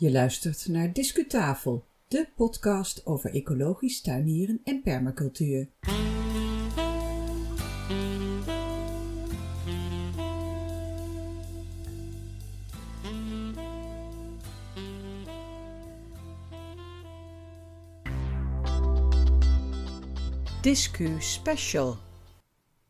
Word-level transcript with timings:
Je 0.00 0.10
luistert 0.10 0.68
naar 0.68 0.92
Discutafel, 0.92 1.84
de 2.08 2.28
podcast 2.36 3.06
over 3.06 3.34
ecologisch 3.34 4.00
tuinieren 4.00 4.60
en 4.64 4.82
permacultuur. 4.82 5.68
Discu 20.62 21.16
Special. 21.18 22.09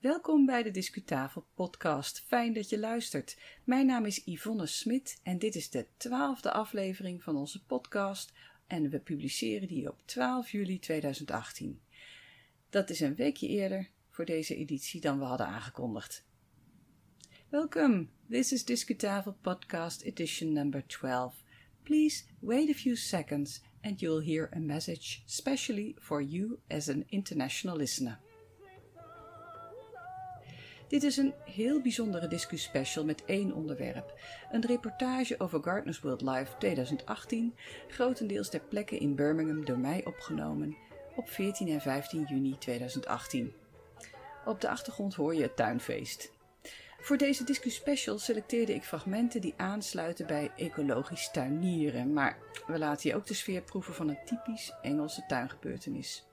Welkom 0.00 0.46
bij 0.46 0.62
de 0.62 0.70
Discutafel 0.70 1.46
podcast. 1.54 2.24
Fijn 2.26 2.52
dat 2.52 2.68
je 2.68 2.78
luistert. 2.78 3.38
Mijn 3.64 3.86
naam 3.86 4.04
is 4.04 4.22
Yvonne 4.24 4.66
Smit 4.66 5.20
en 5.22 5.38
dit 5.38 5.54
is 5.54 5.70
de 5.70 5.86
twaalfde 5.96 6.52
aflevering 6.52 7.22
van 7.22 7.36
onze 7.36 7.64
podcast 7.64 8.32
en 8.66 8.90
we 8.90 8.98
publiceren 8.98 9.68
die 9.68 9.88
op 9.88 10.02
12 10.04 10.50
juli 10.50 10.78
2018. 10.78 11.80
Dat 12.70 12.90
is 12.90 13.00
een 13.00 13.14
weekje 13.14 13.48
eerder 13.48 13.90
voor 14.08 14.24
deze 14.24 14.56
editie 14.56 15.00
dan 15.00 15.18
we 15.18 15.24
hadden 15.24 15.46
aangekondigd. 15.46 16.24
Welkom. 17.48 18.10
This 18.28 18.52
is 18.52 18.64
Discutafel 18.64 19.36
podcast 19.40 20.02
edition 20.02 20.52
number 20.52 20.86
12. 20.86 21.42
Please 21.82 22.24
wait 22.38 22.70
a 22.70 22.74
few 22.74 22.96
seconds 22.96 23.62
and 23.82 24.00
you'll 24.00 24.24
hear 24.24 24.50
a 24.56 24.58
message 24.58 25.22
specially 25.24 25.96
for 25.98 26.22
you 26.22 26.58
as 26.68 26.88
an 26.88 27.04
international 27.06 27.76
listener. 27.76 28.20
Dit 30.90 31.02
is 31.02 31.16
een 31.16 31.34
heel 31.44 31.80
bijzondere 31.80 32.28
discussiespecial 32.28 33.04
met 33.04 33.24
één 33.24 33.52
onderwerp. 33.54 34.20
Een 34.50 34.66
reportage 34.66 35.40
over 35.40 35.62
Gardeners 35.62 36.00
World 36.00 36.20
Live 36.20 36.56
2018, 36.58 37.54
grotendeels 37.88 38.48
ter 38.48 38.60
plekke 38.60 38.98
in 38.98 39.14
Birmingham 39.14 39.64
door 39.64 39.78
mij 39.78 40.04
opgenomen 40.04 40.76
op 41.16 41.28
14 41.28 41.68
en 41.68 41.80
15 41.80 42.24
juni 42.24 42.58
2018. 42.58 43.52
Op 44.44 44.60
de 44.60 44.68
achtergrond 44.68 45.14
hoor 45.14 45.34
je 45.34 45.42
het 45.42 45.56
tuinfeest. 45.56 46.32
Voor 47.00 47.16
deze 47.16 47.44
discussiespecial 47.44 48.18
selecteerde 48.18 48.74
ik 48.74 48.84
fragmenten 48.84 49.40
die 49.40 49.54
aansluiten 49.56 50.26
bij 50.26 50.50
ecologisch 50.56 51.30
tuinieren, 51.30 52.12
maar 52.12 52.38
we 52.66 52.78
laten 52.78 53.10
je 53.10 53.16
ook 53.16 53.26
de 53.26 53.34
sfeer 53.34 53.62
proeven 53.62 53.94
van 53.94 54.08
een 54.08 54.24
typisch 54.24 54.72
Engelse 54.82 55.24
tuingebeurtenis. 55.26 56.26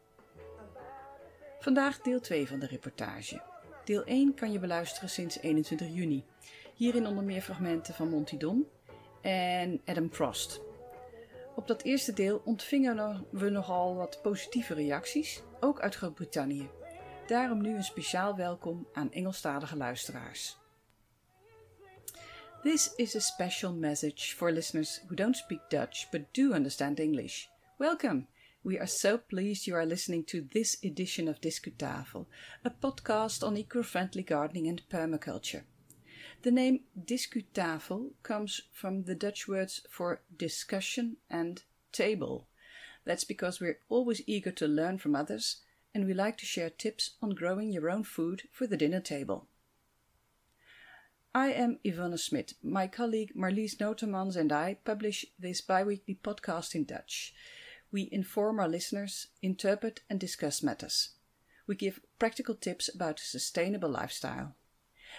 Vandaag 1.59 2.01
deel 2.01 2.19
2 2.19 2.47
van 2.47 2.59
de 2.59 2.67
reportage. 2.67 3.55
Deel 3.87 4.03
1 4.03 4.33
kan 4.33 4.51
je 4.51 4.59
beluisteren 4.59 5.09
sinds 5.09 5.39
21 5.39 5.87
juni. 5.87 6.25
Hierin 6.75 7.07
onder 7.07 7.23
meer 7.23 7.41
fragmenten 7.41 7.93
van 7.93 8.09
Monty 8.09 8.37
Don 8.37 8.67
en 9.21 9.81
Adam 9.85 10.13
Frost. 10.13 10.61
Op 11.55 11.67
dat 11.67 11.83
eerste 11.83 12.13
deel 12.13 12.41
ontvingen 12.45 13.25
we 13.31 13.49
nogal 13.49 13.95
wat 13.95 14.19
positieve 14.21 14.73
reacties, 14.73 15.41
ook 15.59 15.79
uit 15.79 15.95
Groot-Brittannië. 15.95 16.69
Daarom 17.27 17.61
nu 17.61 17.75
een 17.75 17.83
speciaal 17.83 18.35
welkom 18.35 18.87
aan 18.93 19.11
Engelstalige 19.11 19.77
luisteraars. 19.77 20.57
This 22.61 22.93
is 22.95 23.15
a 23.15 23.19
special 23.19 23.73
message 23.73 24.35
for 24.35 24.51
listeners 24.51 25.01
who 25.05 25.15
don't 25.15 25.37
speak 25.37 25.69
Dutch 25.69 26.09
but 26.09 26.21
do 26.31 26.53
understand 26.53 26.99
English. 26.99 27.45
Welcome! 27.77 28.25
We 28.67 28.77
are 28.79 28.85
so 28.85 29.17
pleased 29.17 29.65
you 29.65 29.75
are 29.75 29.85
listening 29.85 30.25
to 30.25 30.41
this 30.41 30.75
edition 30.83 31.29
of 31.29 31.39
Discutafel, 31.39 32.25
a 32.65 32.69
podcast 32.69 33.41
on 33.41 33.55
eco-friendly 33.55 34.23
gardening 34.23 34.67
and 34.67 34.81
permaculture. 34.89 35.61
The 36.41 36.51
name 36.51 36.81
Discutafel 37.01 38.09
comes 38.23 38.59
from 38.73 39.05
the 39.05 39.15
Dutch 39.15 39.47
words 39.47 39.83
for 39.89 40.19
discussion 40.35 41.15
and 41.29 41.63
table. 41.93 42.49
That's 43.05 43.23
because 43.23 43.61
we're 43.61 43.79
always 43.87 44.21
eager 44.27 44.51
to 44.51 44.67
learn 44.67 44.97
from 44.97 45.15
others 45.15 45.61
and 45.95 46.05
we 46.05 46.13
like 46.13 46.37
to 46.39 46.45
share 46.45 46.69
tips 46.69 47.11
on 47.21 47.29
growing 47.29 47.71
your 47.71 47.89
own 47.89 48.03
food 48.03 48.49
for 48.51 48.67
the 48.67 48.75
dinner 48.75 48.99
table. 48.99 49.47
I 51.33 51.53
am 51.53 51.79
Yvonne 51.85 52.17
Smit. 52.17 52.55
My 52.61 52.87
colleague 52.87 53.31
Marlies 53.33 53.77
Notemans 53.77 54.35
and 54.35 54.51
I 54.51 54.75
publish 54.83 55.23
this 55.39 55.61
bi-weekly 55.61 56.19
podcast 56.21 56.75
in 56.75 56.83
Dutch. 56.83 57.33
We 57.91 58.09
inform 58.11 58.59
our 58.59 58.67
listeners, 58.67 59.27
interpret 59.41 60.01
and 60.09 60.19
discuss 60.19 60.61
matters. 60.61 61.09
We 61.67 61.75
give 61.75 62.01
practical 62.19 62.55
tips 62.55 62.93
about 62.93 63.19
a 63.19 63.25
sustainable 63.25 63.89
lifestyle. 63.89 64.55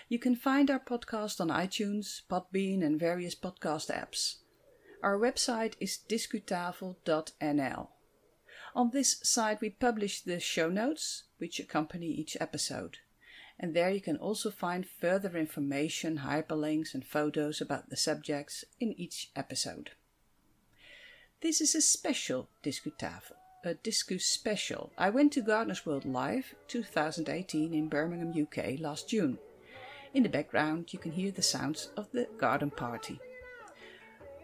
You 0.09 0.19
can 0.19 0.37
find 0.37 0.71
our 0.71 0.81
podcast 0.81 1.41
on 1.41 1.49
iTunes, 1.49 2.23
Podbean, 2.31 2.85
and 2.85 3.01
various 3.01 3.35
podcast 3.35 3.91
apps. 3.91 4.37
Our 5.03 5.19
website 5.19 5.75
is 5.81 5.99
discutafel.nl. 6.09 7.89
On 8.75 8.91
this 8.91 9.21
site, 9.23 9.61
we 9.61 9.71
publish 9.71 10.21
the 10.21 10.41
show 10.41 10.69
notes 10.69 11.25
which 11.39 11.59
accompany 11.59 12.07
each 12.07 12.37
episode. 12.41 12.99
And 13.59 13.75
there 13.75 13.91
you 13.91 14.01
can 14.01 14.17
also 14.17 14.51
find 14.51 14.87
further 14.87 15.37
information, 15.37 16.19
hyperlinks, 16.19 16.95
and 16.95 17.05
photos 17.05 17.61
about 17.61 17.91
the 17.91 17.97
subjects 17.97 18.65
in 18.79 18.93
each 18.93 19.31
episode. 19.35 19.93
This 21.41 21.61
is 21.61 21.77
a 21.77 21.81
special 21.81 22.49
Discutafel, 22.65 23.37
a 23.65 23.75
Discus 23.75 24.25
special. 24.25 24.91
I 24.99 25.11
went 25.11 25.33
to 25.35 25.41
Gardeners 25.41 25.87
World 25.87 26.05
Live 26.05 26.53
2018 26.67 27.73
in 27.73 27.89
Birmingham, 27.89 28.35
UK 28.37 28.81
last 28.81 29.09
June. 29.09 29.39
In 30.13 30.25
the 30.25 30.29
background, 30.29 30.93
you 30.93 30.99
can 30.99 31.13
hear 31.13 31.31
the 31.31 31.41
sounds 31.41 31.91
of 31.97 32.11
the 32.11 32.27
garden 32.39 32.73
party. 32.73 33.21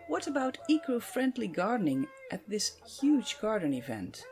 What 0.06 0.28
about 0.28 0.58
eco 0.68 1.00
friendly 1.00 1.48
gardening 1.48 2.06
at 2.30 2.48
this 2.48 2.76
huge 3.00 3.40
garden 3.40 3.74
event? 3.74 4.24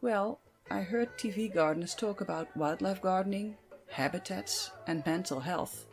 Well, 0.00 0.40
I 0.70 0.80
heard 0.80 1.18
TV 1.18 1.52
gardeners 1.52 1.94
talk 1.94 2.22
about 2.22 2.56
wildlife 2.56 3.02
gardening, 3.02 3.54
habitats, 3.88 4.70
and 4.86 5.04
mental 5.04 5.40
health 5.40 5.84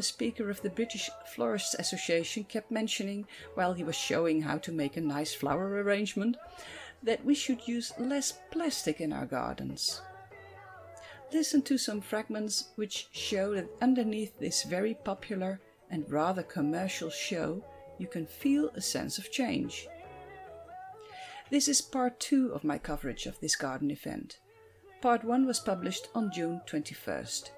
a 0.00 0.02
speaker 0.02 0.48
of 0.48 0.62
the 0.62 0.70
British 0.70 1.10
Florists 1.26 1.74
Association 1.74 2.42
kept 2.44 2.70
mentioning, 2.70 3.26
while 3.52 3.74
he 3.74 3.84
was 3.84 3.94
showing 3.94 4.40
how 4.40 4.56
to 4.56 4.72
make 4.72 4.96
a 4.96 5.00
nice 5.00 5.34
flower 5.34 5.82
arrangement, 5.82 6.38
that 7.02 7.22
we 7.22 7.34
should 7.34 7.68
use 7.68 7.92
less 7.98 8.38
plastic 8.50 8.98
in 9.02 9.12
our 9.12 9.26
gardens. 9.26 10.00
Listen 11.34 11.60
to 11.60 11.76
some 11.76 12.00
fragments 12.00 12.70
which 12.76 13.08
show 13.12 13.54
that 13.54 13.68
underneath 13.82 14.32
this 14.38 14.62
very 14.62 14.94
popular 14.94 15.60
and 15.90 16.10
rather 16.10 16.42
commercial 16.42 17.10
show, 17.10 17.62
you 17.98 18.06
can 18.06 18.26
feel 18.26 18.70
a 18.70 18.80
sense 18.80 19.18
of 19.18 19.30
change. 19.30 19.86
This 21.50 21.68
is 21.68 21.82
part 21.82 22.18
two 22.18 22.52
of 22.54 22.64
my 22.64 22.78
coverage 22.78 23.26
of 23.26 23.38
this 23.40 23.54
garden 23.54 23.90
event. 23.90 24.38
Part 25.02 25.24
one 25.24 25.44
was 25.46 25.60
published 25.60 26.08
on 26.14 26.32
June 26.32 26.62
21st. 26.66 27.50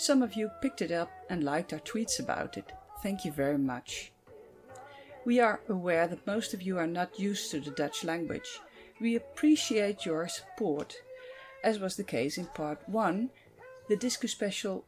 Some 0.00 0.22
of 0.22 0.32
you 0.32 0.50
picked 0.62 0.80
it 0.80 0.92
up 0.92 1.10
and 1.28 1.44
liked 1.44 1.74
our 1.74 1.78
tweets 1.78 2.20
about 2.20 2.56
it. 2.56 2.72
Thank 3.02 3.26
you 3.26 3.32
very 3.32 3.58
much. 3.58 4.12
We 5.26 5.40
are 5.40 5.60
aware 5.68 6.08
that 6.08 6.26
most 6.26 6.54
of 6.54 6.62
you 6.62 6.78
are 6.78 6.86
not 6.86 7.20
used 7.20 7.50
to 7.50 7.60
the 7.60 7.70
Dutch 7.70 8.02
language. 8.02 8.60
We 8.98 9.14
appreciate 9.14 10.06
your 10.06 10.26
support. 10.26 10.96
As 11.62 11.78
was 11.78 11.96
the 11.96 12.02
case 12.02 12.38
in 12.38 12.46
part 12.46 12.80
1, 12.88 13.28
the 13.90 13.96
Disco 13.96 14.26
Special 14.26 14.86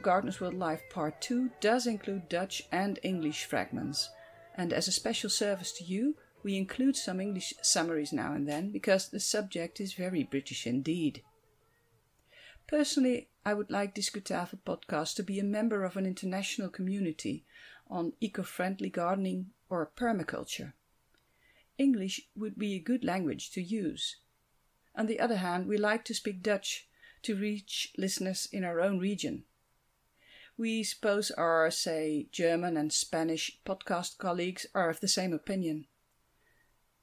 Gardeners 0.00 0.40
World 0.40 0.54
Live 0.54 0.88
Part 0.88 1.20
2 1.20 1.50
does 1.60 1.86
include 1.86 2.30
Dutch 2.30 2.62
and 2.72 2.98
English 3.02 3.44
fragments. 3.44 4.08
And 4.56 4.72
as 4.72 4.88
a 4.88 4.92
special 4.92 5.28
service 5.28 5.72
to 5.72 5.84
you, 5.84 6.16
we 6.42 6.56
include 6.56 6.96
some 6.96 7.20
English 7.20 7.52
summaries 7.60 8.14
now 8.14 8.32
and 8.32 8.48
then 8.48 8.70
because 8.70 9.10
the 9.10 9.20
subject 9.20 9.78
is 9.78 9.92
very 9.92 10.22
British 10.22 10.66
indeed. 10.66 11.20
Personally, 12.76 13.28
I 13.46 13.54
would 13.54 13.70
like 13.70 13.94
Discutafel 13.94 14.58
podcast 14.66 15.14
to 15.14 15.22
be 15.22 15.38
a 15.38 15.44
member 15.44 15.84
of 15.84 15.96
an 15.96 16.06
international 16.06 16.68
community 16.68 17.44
on 17.88 18.14
eco-friendly 18.20 18.90
gardening 18.90 19.50
or 19.70 19.88
permaculture. 19.96 20.72
English 21.78 22.22
would 22.34 22.58
be 22.58 22.74
a 22.74 22.80
good 22.80 23.04
language 23.04 23.52
to 23.52 23.62
use. 23.62 24.16
On 24.96 25.06
the 25.06 25.20
other 25.20 25.36
hand, 25.36 25.68
we 25.68 25.76
like 25.76 26.04
to 26.06 26.14
speak 26.14 26.42
Dutch 26.42 26.88
to 27.22 27.36
reach 27.36 27.92
listeners 27.96 28.48
in 28.50 28.64
our 28.64 28.80
own 28.80 28.98
region. 28.98 29.44
We 30.58 30.82
suppose 30.82 31.30
our, 31.30 31.70
say, 31.70 32.26
German 32.32 32.76
and 32.76 32.92
Spanish 32.92 33.56
podcast 33.64 34.18
colleagues 34.18 34.66
are 34.74 34.90
of 34.90 34.98
the 34.98 35.06
same 35.06 35.32
opinion. 35.32 35.86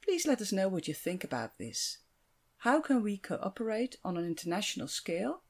Please 0.04 0.28
let 0.28 0.42
us 0.42 0.52
know 0.52 0.68
what 0.68 0.90
you 0.90 0.94
think 0.94 1.24
about 1.24 1.58
this. 1.58 2.00
How 2.58 2.82
can 2.82 3.02
we 3.02 3.16
cooperate 3.16 3.96
on 4.04 4.18
an 4.18 4.26
international 4.26 4.90
scale 4.90 5.44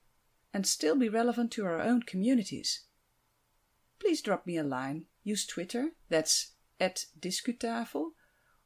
and 0.53 0.67
still 0.67 0.95
be 0.95 1.09
relevant 1.09 1.51
to 1.51 1.65
our 1.65 1.79
own 1.79 2.03
communities? 2.03 2.81
Please 3.99 4.21
drop 4.21 4.45
me 4.45 4.57
a 4.57 4.63
line, 4.63 5.05
use 5.23 5.45
Twitter, 5.45 5.91
that's 6.09 6.53
at 6.79 7.05
Discutafel, 7.19 8.11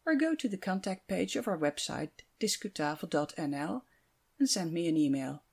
or 0.06 0.16
go 0.16 0.36
to 0.36 0.48
the 0.48 0.58
contact 0.58 1.08
page 1.08 1.36
of 1.36 1.48
our 1.48 1.58
website, 1.58 2.10
discutafel.nl, 2.40 3.82
and 4.40 4.50
send 4.50 4.72
me 4.72 4.88
an 4.88 4.98
email. 4.98 5.44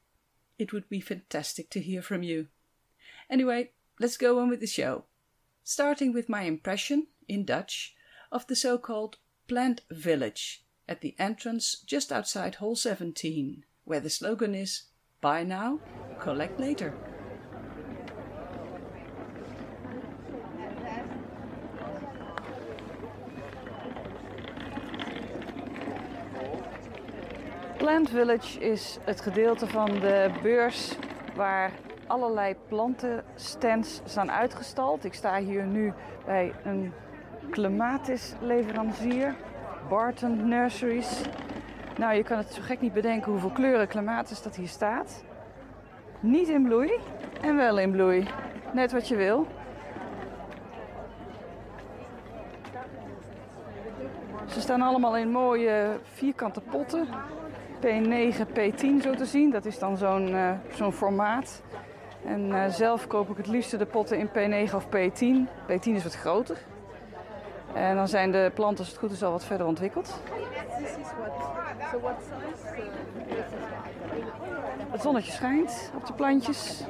It 0.59 0.73
would 0.73 0.89
be 0.89 1.01
fantastic 1.01 1.71
to 1.71 1.81
hear 1.81 2.03
from 2.03 2.23
you. 2.23 2.49
Anyway, 3.29 3.73
let's 3.99 4.17
go 4.17 4.39
on 4.39 4.49
with 4.49 4.61
the 4.61 4.67
show. 4.67 5.05
Starting 5.65 6.13
with 6.13 6.29
my 6.29 6.43
impression, 6.43 7.07
in 7.29 7.45
Dutch, 7.45 7.95
of 8.31 8.47
the 8.47 8.57
so 8.57 8.79
called 8.79 9.19
Plant 9.49 9.83
Village 9.91 10.65
at 10.89 11.01
the 11.01 11.15
entrance 11.19 11.81
just 11.87 12.13
outside 12.13 12.57
Hall 12.57 12.77
17, 12.77 13.65
where 13.85 14.01
the 14.01 14.11
slogan 14.11 14.55
is 14.55 14.85
Buy 15.23 15.45
now, 15.45 15.79
collect 16.19 16.59
later. 16.59 16.93
Plant 27.79 28.11
Village 28.11 28.61
is 28.61 28.99
het 29.05 29.21
gedeelte 29.21 29.67
van 29.67 29.87
de 29.87 30.31
beurs 30.43 30.97
waar 31.35 31.71
allerlei 32.07 32.57
plantenstands 32.69 34.01
staan 34.05 34.31
uitgestald. 34.31 35.05
Ik 35.05 35.15
sta 35.15 35.39
hier 35.39 35.67
nu 35.67 35.93
bij 36.25 36.53
een 36.65 36.93
clematis 37.51 38.35
leverancier, 38.41 39.35
Barton 39.89 40.49
Nurseries. 40.49 41.23
Nou, 41.97 42.15
je 42.15 42.23
kan 42.23 42.39
het 42.39 42.53
zo 42.53 42.63
gek 42.63 42.81
niet 42.81 42.93
bedenken 42.93 43.31
hoeveel 43.31 43.51
kleuren 43.51 43.89
clematis 43.89 44.43
dat 44.43 44.57
hier 44.57 44.69
staat. 44.69 45.25
Niet 46.21 46.49
in 46.49 46.63
bloei 46.63 46.93
en 47.41 47.57
wel 47.57 47.79
in 47.79 47.91
bloei. 47.91 48.27
Net 48.73 48.93
wat 48.93 49.09
je 49.09 49.17
wil. 49.17 49.47
Ze 54.47 54.61
staan 54.61 54.83
allemaal 54.83 55.17
in 55.17 55.31
mooie 55.31 55.99
vierkante 56.03 56.61
potten. 56.61 57.07
P9, 57.81 58.47
P10 58.49 59.03
zo 59.03 59.15
te 59.15 59.25
zien. 59.25 59.51
Dat 59.51 59.65
is 59.65 59.79
dan 59.79 59.97
zo'n 59.97 60.29
uh, 60.29 60.51
zo'n 60.75 60.93
formaat. 60.93 61.63
En 62.25 62.49
uh, 62.49 62.69
zelf 62.69 63.07
koop 63.07 63.31
ik 63.31 63.37
het 63.37 63.47
liefste 63.47 63.77
de 63.77 63.87
potten 63.87 64.19
in 64.19 64.29
P9 64.29 64.75
of 64.75 64.87
P10. 64.87 65.51
P10 65.69 65.91
is 65.91 66.03
wat 66.03 66.15
groter. 66.15 66.59
En 67.75 67.97
dan 67.97 68.09
zijn 68.09 68.31
de 68.31 68.51
planten, 68.55 68.79
als 68.79 68.89
het 68.89 68.99
goed 68.99 69.13
is, 69.13 69.23
al 69.23 69.31
wat 69.31 69.45
verder 69.45 69.67
ontwikkeld. 69.67 70.21
Het 74.91 75.03
zonnetje 75.03 75.33
schijnt 75.33 75.93
op 75.95 76.07
de 76.07 76.13
plantjes. 76.13 76.85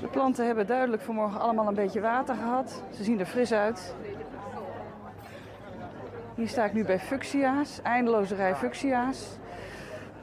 De 0.00 0.08
planten 0.10 0.46
hebben 0.46 0.66
duidelijk 0.66 1.02
vanmorgen 1.02 1.40
allemaal 1.40 1.68
een 1.68 1.74
beetje 1.74 2.00
water 2.00 2.34
gehad. 2.34 2.82
Ze 2.90 3.04
zien 3.04 3.20
er 3.20 3.26
fris 3.26 3.52
uit. 3.52 3.94
Hier 6.34 6.48
sta 6.48 6.64
ik 6.64 6.72
nu 6.72 6.84
bij 6.84 6.98
fuchsia's, 6.98 7.82
eindeloze 7.82 8.34
rij 8.34 8.54
fuchsia's. 8.54 9.38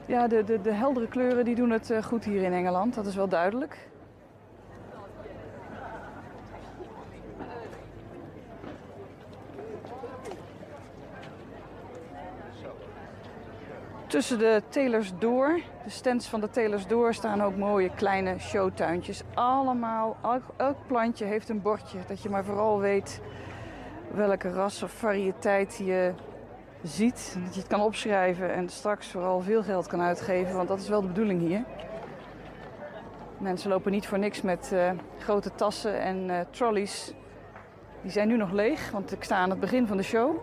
Ja, 0.06 0.28
de, 0.28 0.44
de, 0.44 0.60
de 0.60 0.72
heldere 0.72 1.08
kleuren 1.08 1.44
die 1.44 1.54
doen 1.54 1.70
het 1.70 1.90
eh, 1.90 2.02
goed 2.02 2.24
hier 2.24 2.42
in 2.42 2.52
Engeland, 2.52 2.94
dat 2.94 3.06
is 3.06 3.14
wel 3.14 3.28
duidelijk. 3.28 3.88
Tussen 14.06 14.38
de 14.38 14.62
telers 14.68 15.12
door, 15.18 15.60
de 15.84 15.90
stands 15.90 16.28
van 16.28 16.40
de 16.40 16.50
telers 16.50 16.86
door, 16.86 17.14
staan 17.14 17.42
ook 17.42 17.56
mooie 17.56 17.90
kleine 17.94 18.38
showtuintjes. 18.38 19.22
Allemaal, 19.34 20.16
elk, 20.22 20.42
elk 20.56 20.76
plantje 20.86 21.24
heeft 21.24 21.48
een 21.48 21.62
bordje, 21.62 21.98
dat 22.06 22.22
je 22.22 22.28
maar 22.28 22.44
vooral 22.44 22.80
weet 22.80 23.20
welke 24.10 24.52
ras 24.52 24.82
of 24.82 24.90
variëteit 24.90 25.76
je 25.76 26.12
ziet. 26.86 27.36
Dat 27.44 27.54
je 27.54 27.60
het 27.60 27.68
kan 27.68 27.80
opschrijven 27.80 28.52
en 28.54 28.68
straks 28.68 29.10
vooral 29.10 29.40
veel 29.40 29.62
geld 29.62 29.86
kan 29.86 30.00
uitgeven, 30.00 30.56
want 30.56 30.68
dat 30.68 30.78
is 30.78 30.88
wel 30.88 31.00
de 31.00 31.06
bedoeling 31.06 31.40
hier. 31.40 31.64
Mensen 33.38 33.70
lopen 33.70 33.92
niet 33.92 34.06
voor 34.06 34.18
niks 34.18 34.42
met 34.42 34.70
uh, 34.72 34.90
grote 35.18 35.54
tassen 35.54 36.00
en 36.00 36.28
uh, 36.28 36.40
trolleys. 36.50 37.12
Die 38.02 38.10
zijn 38.10 38.28
nu 38.28 38.36
nog 38.36 38.52
leeg, 38.52 38.90
want 38.90 39.12
ik 39.12 39.24
sta 39.24 39.36
aan 39.36 39.50
het 39.50 39.60
begin 39.60 39.86
van 39.86 39.96
de 39.96 40.02
show. 40.02 40.36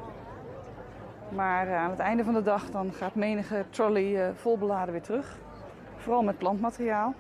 Maar 1.30 1.68
uh, 1.68 1.78
aan 1.78 1.90
het 1.90 2.00
einde 2.00 2.24
van 2.24 2.34
de 2.34 2.44
dag 2.44 2.70
dan 2.70 2.94
gaat 2.94 3.16
menige 3.16 3.66
trolley 3.70 4.34
vol 4.36 4.58
beladen 4.58 4.92
weer 4.92 5.02
terug. 5.02 5.38
Vooral 5.96 6.24
met 6.24 6.38
plantmateriaal. 6.38 7.14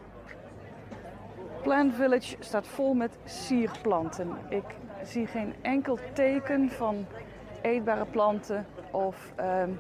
Plant 1.61 1.95
Village 1.95 2.35
staat 2.39 2.67
vol 2.67 2.93
met 2.93 3.17
sierplanten. 3.23 4.29
Ik 4.49 4.63
zie 5.03 5.27
geen 5.27 5.53
enkel 5.61 5.97
teken 6.13 6.69
van 6.69 7.05
eetbare 7.61 8.05
planten 8.05 8.65
of 8.93 9.33
um, 9.39 9.77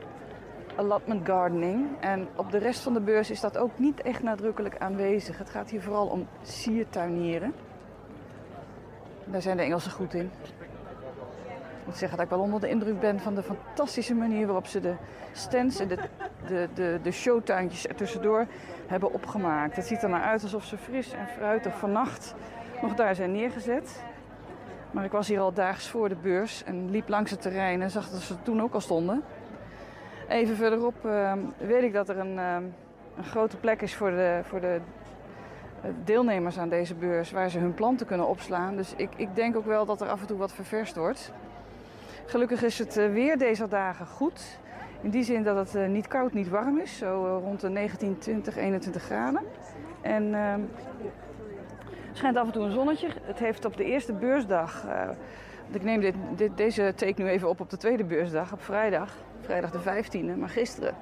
allotment 0.75 1.25
gardening. 1.27 1.87
En 1.99 2.27
op 2.35 2.51
de 2.51 2.57
rest 2.57 2.81
van 2.81 2.93
de 2.93 3.01
beurs 3.01 3.31
is 3.31 3.39
dat 3.39 3.57
ook 3.57 3.79
niet 3.79 4.01
echt 4.01 4.23
nadrukkelijk 4.23 4.77
aanwezig. 4.77 5.37
Het 5.37 5.49
gaat 5.49 5.69
hier 5.69 5.81
vooral 5.81 6.07
om 6.07 6.27
siertuinieren. 6.41 7.53
Daar 9.25 9.41
zijn 9.41 9.57
de 9.57 9.63
Engelsen 9.63 9.91
goed 9.91 10.13
in. 10.13 10.31
Ik 11.79 11.89
moet 11.89 11.97
zeggen 11.97 12.17
dat 12.17 12.25
ik 12.25 12.33
wel 12.33 12.43
onder 12.43 12.59
de 12.59 12.69
indruk 12.69 12.99
ben 12.99 13.19
van 13.19 13.35
de 13.35 13.43
fantastische 13.43 14.15
manier 14.15 14.45
waarop 14.45 14.67
ze 14.67 14.79
de 14.79 14.95
stands 15.31 15.79
en 15.79 15.87
de, 15.87 15.97
de, 16.47 16.69
de, 16.73 16.99
de 17.03 17.11
showtuintjes 17.11 17.87
er 17.87 17.95
tussendoor 17.95 18.45
hebben 18.87 19.13
opgemaakt. 19.13 19.75
Het 19.75 19.85
ziet 19.85 20.03
er 20.03 20.09
naar 20.09 20.21
uit 20.21 20.43
alsof 20.43 20.63
ze 20.63 20.77
fris 20.77 21.11
en 21.13 21.27
fruitig 21.27 21.77
vannacht 21.77 22.35
nog 22.81 22.93
daar 22.93 23.15
zijn 23.15 23.31
neergezet. 23.31 24.03
Maar 24.93 25.05
ik 25.05 25.11
was 25.11 25.27
hier 25.27 25.39
al 25.39 25.53
daags 25.53 25.87
voor 25.87 26.09
de 26.09 26.15
beurs 26.15 26.63
en 26.63 26.89
liep 26.89 27.07
langs 27.07 27.31
het 27.31 27.41
terrein 27.41 27.81
en 27.81 27.91
zag 27.91 28.09
dat 28.09 28.21
ze 28.21 28.41
toen 28.41 28.61
ook 28.61 28.73
al 28.73 28.81
stonden. 28.81 29.23
Even 30.27 30.55
verderop 30.55 31.05
uh, 31.05 31.33
weet 31.57 31.83
ik 31.83 31.93
dat 31.93 32.09
er 32.09 32.17
een, 32.17 32.35
uh, 32.35 32.55
een, 33.17 33.23
grote 33.23 33.57
plek 33.57 33.81
is 33.81 33.95
voor 33.95 34.09
de, 34.09 34.39
voor 34.43 34.59
de 34.61 34.79
eh, 35.81 35.89
deelnemers 36.03 36.57
aan 36.57 36.69
deze 36.69 36.95
beurs 36.95 37.31
waar 37.31 37.49
ze 37.49 37.59
hun 37.59 37.73
planten 37.73 38.05
kunnen 38.05 38.27
opslaan. 38.27 38.75
Dus 38.75 38.93
ik, 38.95 39.09
ik 39.15 39.35
denk 39.35 39.55
ook 39.55 39.65
wel 39.65 39.85
dat 39.85 40.01
er 40.01 40.07
af 40.07 40.21
en 40.21 40.27
toe 40.27 40.37
wat 40.37 40.53
ververst 40.53 40.95
wordt. 40.95 41.31
Gelukkig 42.25 42.63
is 42.63 42.79
het 42.79 42.97
eh, 42.97 43.11
weer 43.11 43.37
deze 43.37 43.67
dagen 43.67 44.05
goed. 44.05 44.59
In 45.01 45.09
die 45.09 45.23
zin 45.23 45.43
dat 45.43 45.71
het 45.71 45.87
niet 45.87 46.07
koud, 46.07 46.33
niet 46.33 46.49
warm 46.49 46.79
is. 46.79 46.97
Zo 46.97 47.39
rond 47.43 47.61
de 47.61 47.69
19, 47.69 48.17
20, 48.17 48.57
21 48.57 49.03
graden. 49.03 49.41
En 50.01 50.33
ehm, 50.33 50.61
schijnt 52.17 52.37
af 52.37 52.45
en 52.45 52.51
toe 52.51 52.63
een 52.63 52.71
zonnetje. 52.71 53.07
Het 53.21 53.39
heeft 53.39 53.65
op 53.65 53.77
de 53.77 53.83
eerste 53.83 54.13
beursdag. 54.13 54.83
Uh, 54.85 55.09
ik 55.71 55.83
neem 55.83 55.99
dit, 55.99 56.15
dit, 56.35 56.57
deze 56.57 56.93
take 56.95 57.21
nu 57.21 57.29
even 57.29 57.49
op 57.49 57.59
op 57.59 57.69
de 57.69 57.77
tweede 57.77 58.03
beursdag, 58.03 58.53
op 58.53 58.61
vrijdag. 58.61 59.17
Vrijdag 59.41 59.71
de 59.71 59.79
15e. 59.79 60.37
Maar 60.37 60.49
gisteren, 60.49 60.95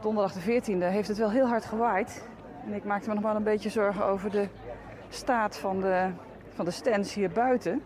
donderdag 0.00 0.32
de 0.32 0.60
14e, 0.62 0.78
heeft 0.78 1.08
het 1.08 1.18
wel 1.18 1.30
heel 1.30 1.46
hard 1.46 1.64
gewaaid. 1.64 2.28
En 2.66 2.72
ik 2.74 2.84
maakte 2.84 3.08
me 3.08 3.14
nog 3.14 3.24
wel 3.24 3.36
een 3.36 3.42
beetje 3.42 3.70
zorgen 3.70 4.04
over 4.04 4.30
de 4.30 4.48
staat 5.08 5.56
van 5.56 5.80
de, 5.80 6.08
van 6.48 6.64
de 6.64 6.70
stands 6.70 7.14
hier 7.14 7.30
buiten. 7.30 7.82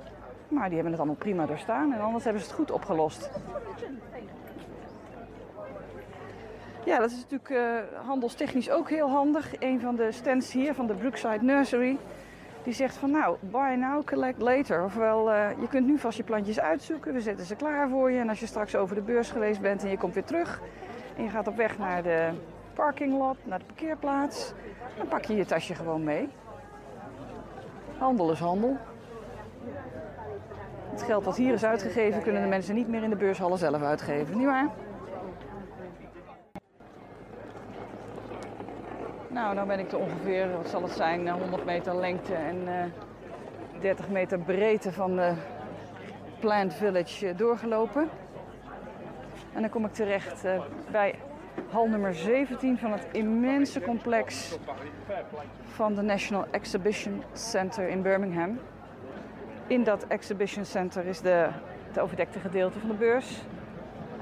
Maar 0.48 0.64
die 0.64 0.74
hebben 0.74 0.92
het 0.92 1.00
allemaal 1.00 1.18
prima 1.18 1.46
doorstaan. 1.46 1.92
En 1.92 2.00
anders 2.00 2.24
hebben 2.24 2.42
ze 2.42 2.48
het 2.48 2.56
goed 2.56 2.70
opgelost. 2.70 3.30
Ja, 6.88 6.98
dat 6.98 7.10
is 7.10 7.16
natuurlijk 7.16 7.50
uh, 7.50 8.06
handelstechnisch 8.06 8.70
ook 8.70 8.90
heel 8.90 9.08
handig. 9.08 9.54
Een 9.58 9.80
van 9.80 9.96
de 9.96 10.12
stands 10.12 10.52
hier 10.52 10.74
van 10.74 10.86
de 10.86 10.94
Brookside 10.94 11.38
Nursery. 11.42 11.98
Die 12.62 12.72
zegt 12.72 12.96
van 12.96 13.10
nou, 13.10 13.36
buy 13.40 13.74
now, 13.74 14.04
collect 14.04 14.40
later. 14.40 14.84
Ofwel, 14.84 15.30
uh, 15.30 15.50
je 15.60 15.68
kunt 15.68 15.86
nu 15.86 15.98
vast 15.98 16.16
je 16.16 16.22
plantjes 16.22 16.60
uitzoeken. 16.60 17.12
We 17.12 17.20
zetten 17.20 17.46
ze 17.46 17.56
klaar 17.56 17.88
voor 17.88 18.10
je. 18.10 18.18
En 18.18 18.28
als 18.28 18.40
je 18.40 18.46
straks 18.46 18.76
over 18.76 18.94
de 18.94 19.00
beurs 19.00 19.30
geweest 19.30 19.60
bent 19.60 19.82
en 19.82 19.90
je 19.90 19.98
komt 19.98 20.14
weer 20.14 20.24
terug. 20.24 20.60
En 21.16 21.22
je 21.22 21.30
gaat 21.30 21.46
op 21.46 21.56
weg 21.56 21.78
naar 21.78 22.02
de 22.02 22.30
parking 22.74 23.18
lot, 23.18 23.36
naar 23.42 23.58
de 23.58 23.64
parkeerplaats. 23.64 24.52
Dan 24.96 25.08
pak 25.08 25.24
je 25.24 25.36
je 25.36 25.44
tasje 25.44 25.74
gewoon 25.74 26.04
mee. 26.04 26.28
Handel 27.98 28.30
is 28.30 28.38
handel. 28.38 28.76
Het 30.90 31.02
geld 31.02 31.24
dat 31.24 31.36
hier 31.36 31.52
is 31.52 31.64
uitgegeven 31.64 32.22
kunnen 32.22 32.42
de 32.42 32.48
mensen 32.48 32.74
niet 32.74 32.88
meer 32.88 33.02
in 33.02 33.10
de 33.10 33.16
beurshallen 33.16 33.58
zelf 33.58 33.82
uitgeven. 33.82 34.36
Niet 34.36 34.46
waar? 34.46 34.68
Nou, 39.38 39.54
dan 39.54 39.66
ben 39.66 39.78
ik 39.78 39.92
er 39.92 39.98
ongeveer, 39.98 40.52
wat 40.52 40.68
zal 40.68 40.82
het 40.82 40.92
zijn, 40.92 41.28
100 41.28 41.64
meter 41.64 41.96
lengte 41.96 42.34
en 42.34 42.56
uh, 42.56 42.82
eh, 42.82 42.90
30 43.80 44.08
meter 44.08 44.38
breedte 44.38 44.92
van 44.92 45.16
de 45.16 45.32
Plant 46.38 46.74
Village 46.74 47.26
uh, 47.26 47.36
doorgelopen. 47.36 48.08
En 49.54 49.60
dan 49.60 49.70
kom 49.70 49.84
ik 49.84 49.92
terecht 49.92 50.44
bij 50.90 51.14
hal 51.70 51.86
nummer 51.86 52.14
17 52.14 52.78
van 52.78 52.92
het 52.92 53.06
immense 53.12 53.80
complex 53.80 54.58
van 55.64 55.94
de 55.94 56.02
National 56.02 56.46
Exhibition 56.50 57.22
Center 57.32 57.88
in 57.88 58.02
Birmingham. 58.02 58.58
In 59.66 59.84
dat 59.84 60.06
Exhibition 60.06 60.64
Center 60.64 61.06
is 61.06 61.20
de, 61.20 61.48
het 61.86 61.98
overdekte 61.98 62.38
gedeelte 62.38 62.78
van 62.78 62.88
de 62.88 62.94
beurs. 62.94 63.42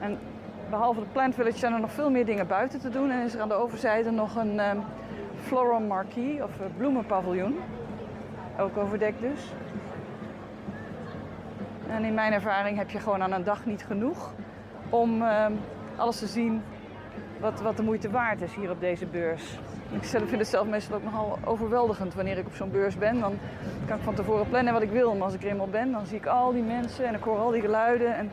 En 0.00 0.18
behalve 0.70 1.00
de 1.00 1.06
Plant 1.12 1.34
Village 1.34 1.58
zijn 1.58 1.72
er 1.72 1.80
nog 1.80 1.92
veel 1.92 2.10
meer 2.10 2.26
dingen 2.26 2.46
buiten 2.46 2.80
te 2.80 2.88
doen. 2.88 3.10
En 3.10 3.24
is 3.24 3.34
er 3.34 3.40
aan 3.40 3.48
de 3.48 3.54
overzijde 3.54 4.10
nog 4.10 4.36
een 4.36 4.60
um, 4.70 4.84
floral 5.42 5.80
marquee 5.80 6.42
of 6.42 6.50
bloemenpaviljoen. 6.76 7.58
Ook 8.58 8.76
overdekt 8.76 9.20
dus. 9.20 9.52
En 11.88 12.04
in 12.04 12.14
mijn 12.14 12.32
ervaring 12.32 12.78
heb 12.78 12.90
je 12.90 12.98
gewoon 12.98 13.22
aan 13.22 13.32
een 13.32 13.44
dag 13.44 13.66
niet 13.66 13.84
genoeg 13.84 14.32
om 14.90 15.22
um, 15.22 15.58
alles 15.96 16.18
te 16.18 16.26
zien 16.26 16.62
wat, 17.40 17.60
wat 17.60 17.76
de 17.76 17.82
moeite 17.82 18.10
waard 18.10 18.40
is 18.40 18.54
hier 18.54 18.70
op 18.70 18.80
deze 18.80 19.06
beurs. 19.06 19.58
Ik 19.90 20.04
vind 20.04 20.30
het 20.30 20.46
zelf 20.46 20.66
meestal 20.66 20.96
ook 20.96 21.04
nogal 21.04 21.38
overweldigend 21.44 22.14
wanneer 22.14 22.38
ik 22.38 22.46
op 22.46 22.54
zo'n 22.54 22.70
beurs 22.70 22.98
ben. 22.98 23.20
Dan 23.20 23.38
kan 23.86 23.96
ik 23.96 24.02
van 24.02 24.14
tevoren 24.14 24.48
plannen 24.48 24.72
wat 24.72 24.82
ik 24.82 24.90
wil. 24.90 25.14
Maar 25.14 25.24
als 25.24 25.34
ik 25.34 25.42
er 25.42 25.48
eenmaal 25.48 25.68
ben, 25.68 25.92
dan 25.92 26.06
zie 26.06 26.16
ik 26.16 26.26
al 26.26 26.52
die 26.52 26.62
mensen 26.62 27.06
en 27.06 27.14
ik 27.14 27.22
hoor 27.22 27.38
al 27.38 27.50
die 27.50 27.60
geluiden. 27.60 28.16
En 28.16 28.30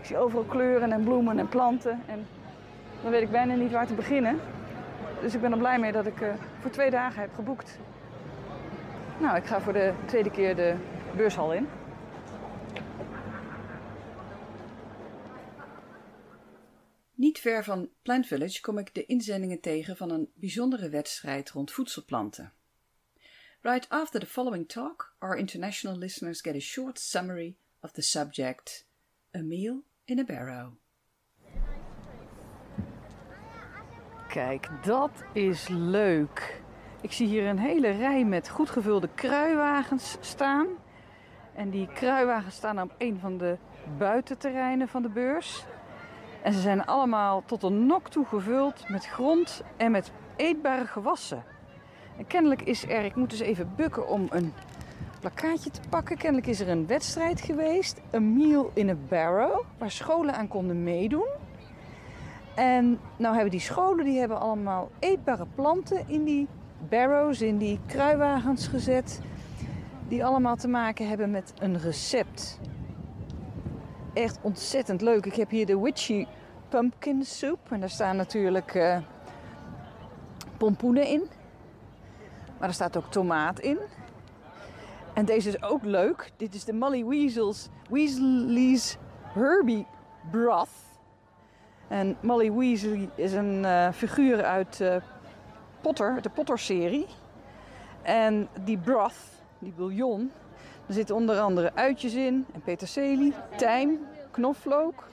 ik 0.00 0.04
zie 0.04 0.18
overal 0.18 0.44
kleuren 0.44 0.92
en 0.92 1.02
bloemen 1.02 1.38
en 1.38 1.48
planten. 1.48 2.02
En 2.06 2.26
dan 3.02 3.10
weet 3.10 3.22
ik 3.22 3.30
bijna 3.30 3.54
niet 3.54 3.72
waar 3.72 3.86
te 3.86 3.94
beginnen. 3.94 4.40
Dus 5.20 5.34
ik 5.34 5.40
ben 5.40 5.52
er 5.52 5.58
blij 5.58 5.78
mee 5.78 5.92
dat 5.92 6.06
ik 6.06 6.20
uh, 6.20 6.34
voor 6.60 6.70
twee 6.70 6.90
dagen 6.90 7.20
heb 7.20 7.34
geboekt. 7.34 7.78
Nou, 9.20 9.36
ik 9.36 9.44
ga 9.44 9.60
voor 9.60 9.72
de 9.72 9.94
tweede 10.06 10.30
keer 10.30 10.56
de 10.56 10.76
beurshal 11.16 11.52
in. 11.52 11.68
Niet 17.14 17.38
ver 17.38 17.64
van 17.64 17.90
Plant 18.02 18.26
Village 18.26 18.60
kom 18.60 18.78
ik 18.78 18.94
de 18.94 19.06
inzendingen 19.06 19.60
tegen 19.60 19.96
van 19.96 20.10
een 20.10 20.30
bijzondere 20.34 20.88
wedstrijd 20.88 21.50
rond 21.50 21.70
voedselplanten. 21.70 22.52
Right 23.60 23.88
after 23.88 24.20
the 24.20 24.26
following 24.26 24.68
talk, 24.68 25.14
our 25.18 25.36
international 25.36 25.96
listeners 25.96 26.40
get 26.40 26.54
a 26.54 26.60
short 26.60 26.98
summary 26.98 27.56
of 27.80 27.90
the 27.90 28.02
subject 28.02 28.86
A 29.36 29.42
Meal 29.42 29.82
in 30.04 30.18
a 30.18 30.24
Barrow. 30.24 30.72
Kijk, 34.28 34.68
dat 34.84 35.10
is 35.32 35.68
leuk. 35.68 36.60
Ik 37.00 37.12
zie 37.12 37.26
hier 37.26 37.46
een 37.46 37.58
hele 37.58 37.90
rij 37.90 38.24
met 38.24 38.48
goed 38.48 38.70
gevulde 38.70 39.08
kruiwagens 39.14 40.16
staan. 40.20 40.66
En 41.54 41.70
die 41.70 41.86
kruiwagens 41.86 42.54
staan 42.54 42.80
op 42.80 42.94
een 42.98 43.18
van 43.20 43.38
de 43.38 43.56
buitenterreinen 43.98 44.88
van 44.88 45.02
de 45.02 45.08
beurs. 45.08 45.64
En 46.42 46.52
ze 46.52 46.60
zijn 46.60 46.84
allemaal 46.84 47.42
tot 47.46 47.62
een 47.62 47.86
nok 47.86 48.08
toe 48.08 48.26
gevuld 48.26 48.88
met 48.88 49.06
grond 49.06 49.62
en 49.76 49.90
met 49.90 50.12
eetbare 50.36 50.86
gewassen. 50.86 51.44
En 52.16 52.26
kennelijk 52.26 52.62
is 52.62 52.88
er, 52.88 53.04
ik 53.04 53.14
moet 53.14 53.30
dus 53.30 53.40
even 53.40 53.72
bukken 53.76 54.08
om 54.08 54.26
een 54.30 54.52
plakkaatje 55.20 55.70
te 55.70 55.80
pakken. 55.88 56.16
Kennelijk 56.16 56.46
is 56.46 56.60
er 56.60 56.68
een 56.68 56.86
wedstrijd 56.86 57.40
geweest, 57.40 58.00
een 58.10 58.36
meal 58.36 58.70
in 58.74 58.88
a 58.88 58.96
barrow, 59.08 59.64
waar 59.78 59.90
scholen 59.90 60.34
aan 60.34 60.48
konden 60.48 60.82
meedoen. 60.82 61.46
En 62.58 63.00
nou 63.16 63.34
hebben 63.34 63.50
die 63.50 63.60
scholen 63.60 64.04
die 64.04 64.18
hebben 64.18 64.40
allemaal 64.40 64.90
eetbare 64.98 65.46
planten 65.54 66.08
in 66.08 66.24
die 66.24 66.48
barrows, 66.88 67.40
in 67.40 67.58
die 67.58 67.80
kruiwagens 67.86 68.66
gezet. 68.66 69.20
Die 70.08 70.24
allemaal 70.24 70.56
te 70.56 70.68
maken 70.68 71.08
hebben 71.08 71.30
met 71.30 71.52
een 71.58 71.78
recept. 71.78 72.60
Echt 74.14 74.38
ontzettend 74.42 75.00
leuk. 75.00 75.26
Ik 75.26 75.34
heb 75.34 75.50
hier 75.50 75.66
de 75.66 75.80
witchy 75.80 76.26
pumpkin 76.68 77.24
soup. 77.24 77.58
En 77.70 77.80
daar 77.80 77.90
staan 77.90 78.16
natuurlijk 78.16 78.74
uh, 78.74 78.98
pompoenen 80.56 81.06
in. 81.06 81.22
Maar 82.58 82.68
er 82.68 82.74
staat 82.74 82.96
ook 82.96 83.10
tomaat 83.10 83.60
in. 83.60 83.78
En 85.14 85.24
deze 85.24 85.48
is 85.48 85.62
ook 85.62 85.84
leuk. 85.84 86.30
Dit 86.36 86.54
is 86.54 86.64
de 86.64 86.72
Molly 86.72 87.04
Weasels, 87.04 87.68
Weasley's 87.90 88.96
Herbie 89.34 89.86
Broth. 90.30 90.87
En 91.88 92.16
Molly 92.20 92.52
Weasley 92.52 93.08
is 93.14 93.32
een 93.32 93.62
uh, 93.62 93.88
figuur 93.92 94.44
uit 94.44 94.80
uh, 94.80 94.96
Potter, 95.80 96.22
de 96.22 96.28
Potter-serie. 96.28 97.06
En 98.02 98.48
die 98.64 98.78
broth, 98.78 99.14
die 99.58 99.72
bouillon, 99.76 100.30
er 100.86 100.94
zitten 100.94 101.14
onder 101.14 101.38
andere 101.38 101.74
uitjes 101.74 102.14
in 102.14 102.46
en 102.52 102.60
peterselie, 102.60 103.34
tijm, 103.56 103.98
knoflook. 104.30 105.04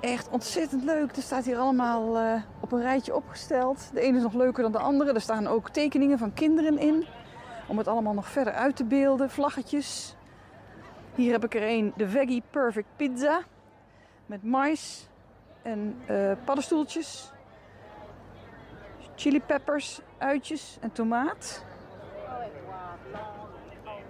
Echt 0.00 0.28
ontzettend 0.28 0.84
leuk. 0.84 1.16
Er 1.16 1.22
staat 1.22 1.44
hier 1.44 1.58
allemaal 1.58 2.20
uh, 2.20 2.42
op 2.60 2.72
een 2.72 2.80
rijtje 2.80 3.14
opgesteld. 3.14 3.90
De 3.92 4.00
ene 4.00 4.16
is 4.16 4.22
nog 4.22 4.34
leuker 4.34 4.62
dan 4.62 4.72
de 4.72 4.78
andere. 4.78 5.12
Er 5.12 5.20
staan 5.20 5.46
ook 5.46 5.70
tekeningen 5.70 6.18
van 6.18 6.34
kinderen 6.34 6.78
in. 6.78 7.06
Om 7.68 7.78
het 7.78 7.88
allemaal 7.88 8.14
nog 8.14 8.28
verder 8.28 8.52
uit 8.52 8.76
te 8.76 8.84
beelden. 8.84 9.30
Vlaggetjes. 9.30 10.16
Hier 11.14 11.32
heb 11.32 11.44
ik 11.44 11.54
er 11.54 11.62
een, 11.68 11.92
de 11.96 12.08
Veggie 12.08 12.42
Perfect 12.50 12.88
Pizza. 12.96 13.42
Met 14.26 14.42
mais 14.42 15.08
en 15.62 16.02
uh, 16.10 16.32
paddenstoeltjes. 16.44 17.32
Chili 19.14 19.40
peppers, 19.40 20.00
uitjes 20.18 20.78
en 20.80 20.92
tomaat. 20.92 21.64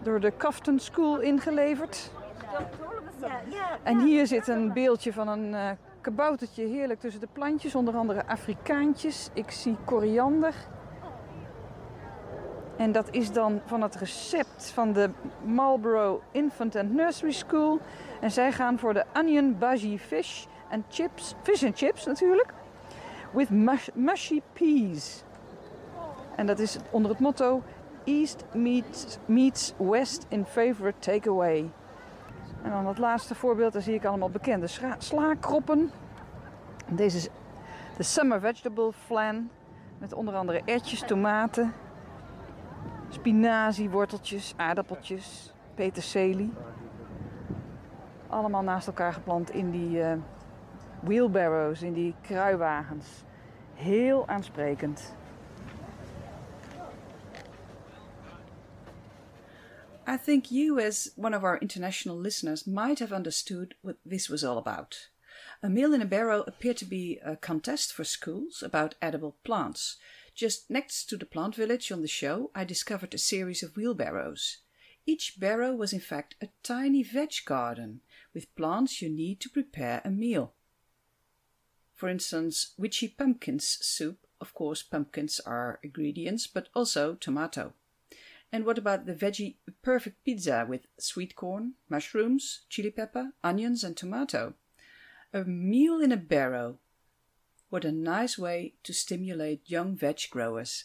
Door 0.02 0.20
de 0.20 0.30
Kafton 0.30 0.78
School 0.78 1.20
ingeleverd. 1.20 2.10
En 3.82 3.98
hier 3.98 4.26
zit 4.26 4.48
een 4.48 4.72
beeldje 4.72 5.12
van 5.12 5.28
een 5.28 5.52
uh, 5.52 5.70
kaboutertje 6.00 6.66
heerlijk 6.66 7.00
tussen 7.00 7.20
de 7.20 7.28
plantjes, 7.32 7.74
onder 7.74 7.96
andere 7.96 8.26
Afrikaantjes. 8.26 9.30
Ik 9.32 9.50
zie 9.50 9.76
koriander. 9.84 10.54
En 12.76 12.92
dat 12.92 13.08
is 13.10 13.32
dan 13.32 13.60
van 13.66 13.82
het 13.82 13.94
recept 13.94 14.70
van 14.70 14.92
de 14.92 15.10
Marlborough 15.44 16.22
Infant 16.30 16.76
and 16.76 16.92
Nursery 16.92 17.32
School. 17.32 17.80
En 18.24 18.30
zij 18.30 18.52
gaan 18.52 18.78
voor 18.78 18.94
de 18.94 19.04
onion 19.14 19.58
bhaji 19.58 19.98
fish 19.98 20.44
en 20.68 20.84
chips, 20.88 21.34
fish 21.42 21.64
and 21.64 21.78
chips 21.78 22.06
natuurlijk, 22.06 22.54
with 23.32 23.50
mushy 23.94 24.40
peas. 24.52 25.24
En 26.36 26.46
dat 26.46 26.58
is 26.58 26.78
onder 26.90 27.10
het 27.10 27.20
motto 27.20 27.62
East 28.04 28.44
meets, 28.54 29.18
meets 29.26 29.74
West 29.76 30.26
in 30.28 30.44
favorite 30.44 30.98
takeaway. 30.98 31.70
En 32.62 32.70
dan 32.70 32.86
het 32.86 32.98
laatste 32.98 33.34
voorbeeld, 33.34 33.72
daar 33.72 33.82
zie 33.82 33.94
ik 33.94 34.04
allemaal 34.04 34.30
bekende 34.30 34.66
slaakroppen. 34.98 35.90
Deze 36.88 37.16
is 37.16 37.28
de 37.96 38.02
Summer 38.02 38.40
Vegetable 38.40 38.92
Flan. 38.92 39.50
Met 39.98 40.12
onder 40.12 40.34
andere 40.34 40.62
ertjes, 40.64 41.00
tomaten, 41.00 41.72
spinazie, 43.08 43.90
worteltjes, 43.90 44.54
aardappeltjes, 44.56 45.52
peterselie. 45.74 46.52
Allemaal 48.34 48.62
naast 48.62 48.86
elkaar 48.86 49.12
geplant 49.12 49.50
in 49.50 49.70
die 49.70 50.02
uh, 50.02 50.18
wheelbarrows, 51.02 51.82
in 51.82 51.94
die 51.94 52.14
kruiwagens. 52.22 53.06
Heel 53.74 54.28
aansprekend. 54.28 55.14
I 60.06 60.16
think 60.24 60.50
you, 60.50 60.78
as 60.78 61.12
one 61.16 61.36
of 61.36 61.42
our 61.42 61.58
international 61.60 62.20
listeners, 62.20 62.64
might 62.64 62.98
have 62.98 63.16
understood 63.16 63.76
what 63.80 63.96
this 64.08 64.28
was 64.28 64.44
all 64.44 64.56
about. 64.56 65.10
A 65.62 65.68
Meal 65.68 65.94
in 65.94 66.02
a 66.02 66.06
Barrow 66.06 66.42
appeared 66.46 66.78
to 66.78 66.88
be 66.88 67.20
a 67.24 67.36
contest 67.36 67.92
for 67.92 68.04
schools 68.04 68.62
about 68.62 68.96
edible 69.00 69.36
plants. 69.44 69.96
Just 70.34 70.68
next 70.68 71.08
to 71.08 71.16
the 71.16 71.26
plant 71.26 71.54
village 71.54 71.92
on 71.92 72.02
the 72.02 72.08
show, 72.08 72.50
I 72.52 72.64
discovered 72.64 73.14
a 73.14 73.18
series 73.18 73.62
of 73.62 73.76
wheelbarrows. 73.76 74.58
Each 75.06 75.38
barrow 75.38 75.74
was 75.74 75.92
in 75.92 76.00
fact 76.00 76.34
a 76.40 76.48
tiny 76.62 77.02
veg 77.02 77.44
garden 77.44 78.00
with 78.34 78.54
plants 78.56 79.00
you 79.00 79.08
need 79.08 79.40
to 79.40 79.48
prepare 79.48 80.02
a 80.04 80.10
meal. 80.10 80.52
For 81.94 82.08
instance, 82.08 82.74
witchy 82.76 83.08
pumpkins 83.08 83.78
soup, 83.80 84.26
of 84.40 84.52
course, 84.52 84.82
pumpkins 84.82 85.40
are 85.40 85.78
ingredients, 85.82 86.46
but 86.46 86.68
also 86.74 87.14
tomato. 87.14 87.72
And 88.52 88.64
what 88.64 88.78
about 88.78 89.06
the 89.06 89.14
veggie 89.14 89.56
perfect 89.82 90.24
pizza 90.24 90.66
with 90.68 90.86
sweet 90.98 91.34
corn, 91.34 91.74
mushrooms, 91.88 92.62
chili 92.68 92.90
pepper, 92.90 93.32
onions, 93.42 93.82
and 93.84 93.96
tomato? 93.96 94.54
A 95.32 95.44
meal 95.44 96.00
in 96.00 96.12
a 96.12 96.16
barrow. 96.16 96.78
What 97.70 97.84
a 97.84 97.92
nice 97.92 98.38
way 98.38 98.74
to 98.82 98.92
stimulate 98.92 99.70
young 99.70 99.96
veg 99.96 100.20
growers. 100.30 100.84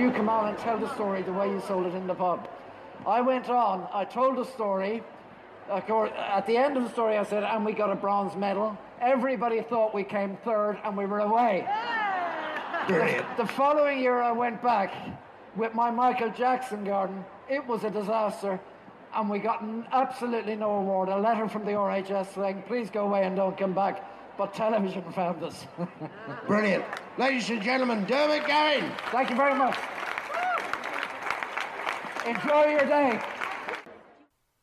You 0.00 0.10
come 0.10 0.28
on 0.28 0.48
and 0.48 0.58
tell 0.58 0.78
the 0.78 0.92
story 0.94 1.22
the 1.22 1.32
way 1.32 1.48
you 1.48 1.62
sold 1.68 1.86
it 1.86 1.94
in 1.94 2.06
the 2.06 2.14
pub? 2.14 2.48
I 3.06 3.20
went 3.20 3.48
on, 3.50 3.86
I 3.92 4.04
told 4.04 4.36
the 4.36 4.44
story. 4.44 5.02
At 5.70 6.46
the 6.46 6.56
end 6.56 6.76
of 6.76 6.82
the 6.82 6.90
story, 6.90 7.16
I 7.16 7.22
said, 7.24 7.44
and 7.44 7.64
we 7.64 7.72
got 7.72 7.90
a 7.90 7.94
bronze 7.94 8.34
medal. 8.34 8.76
Everybody 9.00 9.60
thought 9.62 9.94
we 9.94 10.02
came 10.02 10.36
third 10.44 10.78
and 10.84 10.96
we 10.96 11.06
were 11.06 11.20
away. 11.20 11.66
The, 12.88 13.24
the 13.36 13.46
following 13.46 14.00
year, 14.00 14.20
I 14.20 14.32
went 14.32 14.62
back 14.62 14.92
with 15.54 15.74
my 15.74 15.90
Michael 15.90 16.30
Jackson 16.30 16.82
garden. 16.82 17.24
It 17.48 17.64
was 17.66 17.84
a 17.84 17.90
disaster. 17.90 18.58
and 19.14 19.28
we 19.28 19.38
got 19.38 19.62
absolutely 19.92 20.56
no 20.56 20.70
award. 20.76 21.08
A 21.08 21.18
letter 21.18 21.48
from 21.48 21.64
the 21.64 21.72
RHS 21.72 22.34
saying, 22.34 22.64
please 22.66 22.90
go 22.90 23.06
away 23.06 23.24
and 23.24 23.36
don't 23.36 23.56
come 23.56 23.74
back. 23.74 24.04
But 24.40 24.54
television 24.54 25.04
found 25.12 25.42
us. 25.42 25.66
Brilliant. 26.46 26.84
Ladies 27.18 27.50
and 27.50 27.62
gentlemen, 27.62 28.06
Dermot 28.06 28.46
Garrin. 28.46 28.90
Thank 29.12 29.28
you 29.28 29.36
very 29.36 29.54
much. 29.54 29.76
Enjoy 32.26 32.70
your 32.70 32.86
day. 32.86 33.20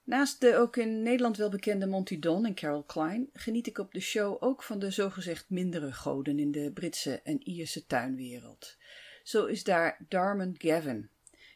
Naast 0.03 0.39
de 0.41 0.55
ook 0.55 0.77
in 0.77 1.03
Nederland 1.03 1.37
wel 1.37 1.49
bekende 1.49 1.87
Monty 1.87 2.19
Don 2.19 2.45
en 2.45 2.53
Carol 2.53 2.83
Klein 2.83 3.29
geniet 3.33 3.67
ik 3.67 3.77
op 3.77 3.93
de 3.93 3.99
show 3.99 4.43
ook 4.43 4.63
van 4.63 4.79
de 4.79 4.91
zogezegd 4.91 5.49
mindere 5.49 5.91
goden 5.91 6.39
in 6.39 6.51
de 6.51 6.71
Britse 6.73 7.21
en 7.21 7.49
Ierse 7.49 7.85
tuinwereld. 7.85 8.77
Zo 9.23 9.45
is 9.45 9.63
daar 9.63 10.05
Darmon 10.07 10.55
Gavin. 10.57 11.09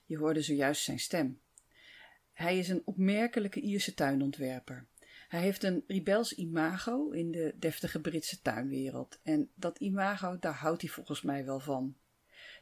Je 0.06 0.18
hoorde 0.18 0.42
zojuist 0.42 0.84
zijn 0.84 1.00
stem. 1.00 1.40
Hij 2.34 2.58
is 2.58 2.70
een 2.70 2.82
opmerkelijke 2.86 3.60
Ierse 3.60 3.94
tuinontwerper. 3.94 4.90
Hij 5.32 5.42
heeft 5.42 5.64
een 5.64 5.84
rebels 5.88 6.34
imago 6.36 7.10
in 7.10 7.32
de 7.32 7.54
deftige 7.56 8.02
Britse 8.02 8.42
tuinwereld. 8.42 9.20
En 9.24 9.50
dat 9.56 9.80
imago, 9.80 10.38
daar 10.40 10.54
houdt 10.54 10.82
hij 10.82 10.90
volgens 10.90 11.22
mij 11.22 11.46
wel 11.46 11.60
van. 11.60 11.96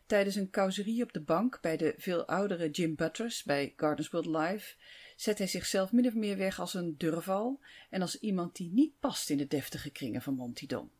Tijdens 0.05 0.35
een 0.35 0.49
causerie 0.49 1.03
op 1.03 1.13
de 1.13 1.21
bank 1.21 1.61
bij 1.61 1.77
de 1.77 1.93
veel 1.97 2.25
oudere 2.27 2.69
Jim 2.69 2.95
Butters 2.95 3.43
bij 3.43 3.73
Gardens 3.75 4.09
World 4.09 4.25
Live 4.25 4.75
zet 5.15 5.37
hij 5.37 5.47
zichzelf 5.47 5.91
min 5.91 6.07
of 6.07 6.13
meer 6.13 6.37
weg 6.37 6.59
als 6.59 6.73
een 6.73 6.97
durval 6.97 7.59
en 7.89 8.01
als 8.01 8.19
iemand 8.19 8.55
die 8.55 8.71
niet 8.71 8.99
past 8.99 9.29
in 9.29 9.37
de 9.37 9.47
deftige 9.47 9.89
kringen 9.89 10.21
van 10.21 10.33
Monty 10.33 10.65
Don. 10.65 10.91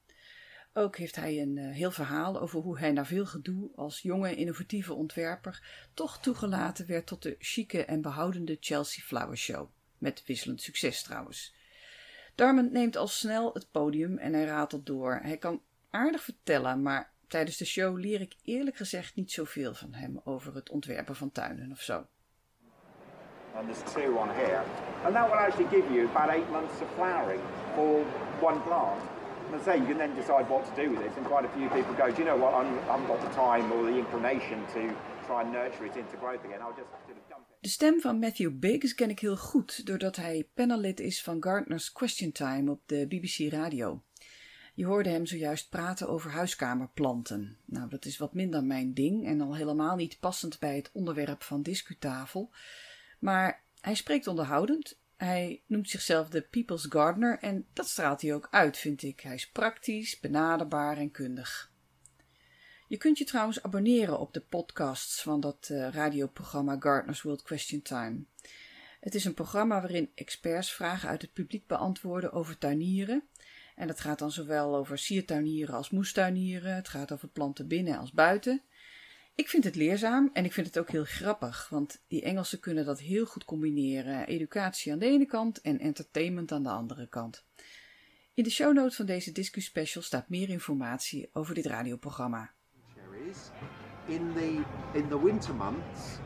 Ook 0.73 0.97
heeft 0.97 1.15
hij 1.15 1.41
een 1.41 1.55
uh, 1.55 1.71
heel 1.71 1.91
verhaal 1.91 2.39
over 2.39 2.59
hoe 2.59 2.79
hij 2.79 2.91
na 2.91 3.05
veel 3.05 3.25
gedoe 3.25 3.71
als 3.75 4.01
jonge 4.01 4.35
innovatieve 4.35 4.93
ontwerper 4.93 5.87
toch 5.93 6.19
toegelaten 6.19 6.87
werd 6.87 7.07
tot 7.07 7.21
de 7.21 7.35
chique 7.39 7.85
en 7.85 8.01
behoudende 8.01 8.57
Chelsea 8.59 9.03
Flower 9.03 9.37
Show. 9.37 9.69
Met 9.97 10.23
wisselend 10.25 10.61
succes 10.61 11.03
trouwens. 11.03 11.57
Darman 12.39 12.71
neemt 12.71 12.97
al 12.97 13.07
snel 13.07 13.53
het 13.53 13.71
podium 13.71 14.17
en 14.17 14.33
hij 14.33 14.45
ratelt 14.45 14.85
door. 14.85 15.19
Hij 15.21 15.37
kan 15.37 15.61
aardig 15.89 16.23
vertellen, 16.23 16.81
maar 16.81 17.11
tijdens 17.27 17.57
de 17.57 17.65
show 17.65 17.97
leer 17.97 18.21
ik 18.21 18.35
eerlijk 18.43 18.75
gezegd 18.75 19.15
niet 19.15 19.31
zoveel 19.31 19.73
van 19.73 19.93
hem 19.93 20.21
over 20.23 20.55
het 20.55 20.69
ontwerpen 20.69 21.15
van 21.15 21.31
tuinen 21.31 21.71
of 21.71 21.81
zo. 21.81 22.05
And 23.55 23.67
there's 23.67 23.93
two 23.93 24.17
on 24.17 24.29
here. 24.29 24.61
And 25.03 25.13
that 25.13 25.29
will 25.29 25.39
actually 25.39 25.69
give 25.69 25.93
you 25.93 26.07
about 26.07 26.29
eight 26.29 26.49
months 26.49 26.81
of 26.81 26.87
flowering 26.95 27.41
for 27.75 28.05
one 28.41 28.59
plant. 28.61 29.01
And 29.51 29.61
say 29.63 29.75
you 29.77 29.87
can 29.87 29.97
then 29.97 30.15
decide 30.15 30.45
what 30.47 30.65
to 30.65 30.81
do 30.83 30.89
with 30.89 31.01
it. 31.05 31.17
And 31.17 31.25
quite 31.25 31.45
a 31.45 31.51
few 31.57 31.69
people 31.69 31.93
go, 31.93 32.11
do 32.11 32.17
you 32.21 32.27
know 32.29 32.39
what? 32.43 32.53
I 32.53 32.63
haven't 32.91 33.07
got 33.07 33.21
the 33.29 33.35
time 33.35 33.71
or 33.73 33.83
the 33.91 33.97
inclination 33.97 34.59
to 34.73 34.81
nurture 35.29 35.89
again. 36.21 36.61
I'll 36.61 36.73
just. 36.75 36.89
De 37.61 37.69
stem 37.69 38.01
van 38.01 38.19
Matthew 38.19 38.59
Biggs 38.59 38.95
ken 38.95 39.09
ik 39.09 39.19
heel 39.19 39.37
goed, 39.37 39.85
doordat 39.85 40.15
hij 40.15 40.49
panellid 40.53 40.99
is 40.99 41.23
van 41.23 41.43
Gardner's 41.43 41.91
Question 41.91 42.31
Time 42.31 42.71
op 42.71 42.81
de 42.85 43.07
BBC 43.07 43.51
Radio. 43.51 44.03
Je 44.73 44.85
hoorde 44.85 45.09
hem 45.09 45.25
zojuist 45.25 45.69
praten 45.69 46.09
over 46.09 46.31
huiskamerplanten. 46.31 47.57
Nou, 47.65 47.89
dat 47.89 48.05
is 48.05 48.17
wat 48.17 48.33
minder 48.33 48.63
mijn 48.63 48.93
ding 48.93 49.25
en 49.25 49.41
al 49.41 49.55
helemaal 49.55 49.95
niet 49.95 50.19
passend 50.19 50.59
bij 50.59 50.75
het 50.75 50.89
onderwerp 50.93 51.43
van 51.43 51.61
discutafel. 51.61 52.51
Maar 53.19 53.63
hij 53.81 53.95
spreekt 53.95 54.27
onderhoudend. 54.27 54.99
Hij 55.15 55.63
noemt 55.65 55.89
zichzelf 55.89 56.29
de 56.29 56.41
People's 56.41 56.85
Gardener 56.89 57.39
en 57.39 57.65
dat 57.73 57.87
straalt 57.87 58.21
hij 58.21 58.33
ook 58.33 58.47
uit, 58.51 58.77
vind 58.77 59.03
ik. 59.03 59.19
Hij 59.19 59.35
is 59.35 59.49
praktisch, 59.49 60.19
benaderbaar 60.19 60.97
en 60.97 61.11
kundig. 61.11 61.71
Je 62.89 62.97
kunt 62.97 63.17
je 63.17 63.23
trouwens 63.23 63.63
abonneren 63.63 64.19
op 64.19 64.33
de 64.33 64.39
podcasts 64.39 65.21
van 65.21 65.39
dat 65.39 65.69
uh, 65.71 65.89
radioprogramma 65.89 66.77
Gardeners 66.79 67.21
World 67.21 67.41
Question 67.41 67.81
Time. 67.81 68.23
Het 68.99 69.15
is 69.15 69.25
een 69.25 69.33
programma 69.33 69.81
waarin 69.81 70.11
experts 70.15 70.73
vragen 70.73 71.09
uit 71.09 71.21
het 71.21 71.33
publiek 71.33 71.67
beantwoorden 71.67 72.31
over 72.31 72.57
tuinieren. 72.57 73.23
En 73.75 73.87
dat 73.87 73.99
gaat 73.99 74.19
dan 74.19 74.31
zowel 74.31 74.75
over 74.75 74.97
siertuinieren 74.97 75.75
als 75.75 75.89
moestuinieren. 75.89 76.75
Het 76.75 76.87
gaat 76.87 77.11
over 77.11 77.27
planten 77.27 77.67
binnen 77.67 77.97
als 77.97 78.11
buiten. 78.11 78.61
Ik 79.35 79.49
vind 79.49 79.63
het 79.63 79.75
leerzaam 79.75 80.29
en 80.33 80.45
ik 80.45 80.53
vind 80.53 80.67
het 80.67 80.79
ook 80.79 80.91
heel 80.91 81.05
grappig, 81.05 81.67
want 81.69 82.01
die 82.07 82.21
Engelsen 82.21 82.59
kunnen 82.59 82.85
dat 82.85 82.99
heel 82.99 83.25
goed 83.25 83.45
combineren. 83.45 84.27
Educatie 84.27 84.91
aan 84.91 84.99
de 84.99 85.05
ene 85.05 85.25
kant 85.25 85.61
en 85.61 85.79
entertainment 85.79 86.51
aan 86.51 86.63
de 86.63 86.69
andere 86.69 87.07
kant. 87.07 87.45
In 88.33 88.43
de 88.43 88.49
show 88.49 88.73
notes 88.73 88.95
van 88.95 89.05
deze 89.05 89.31
Discu 89.31 89.61
Special 89.61 90.03
staat 90.03 90.29
meer 90.29 90.49
informatie 90.49 91.29
over 91.33 91.55
dit 91.55 91.65
radioprogramma. 91.65 92.57
In 94.07 94.33
the, 94.33 94.65
in 94.97 95.09
the 95.09 95.17
winter 95.17 95.53
months, 95.53 96.19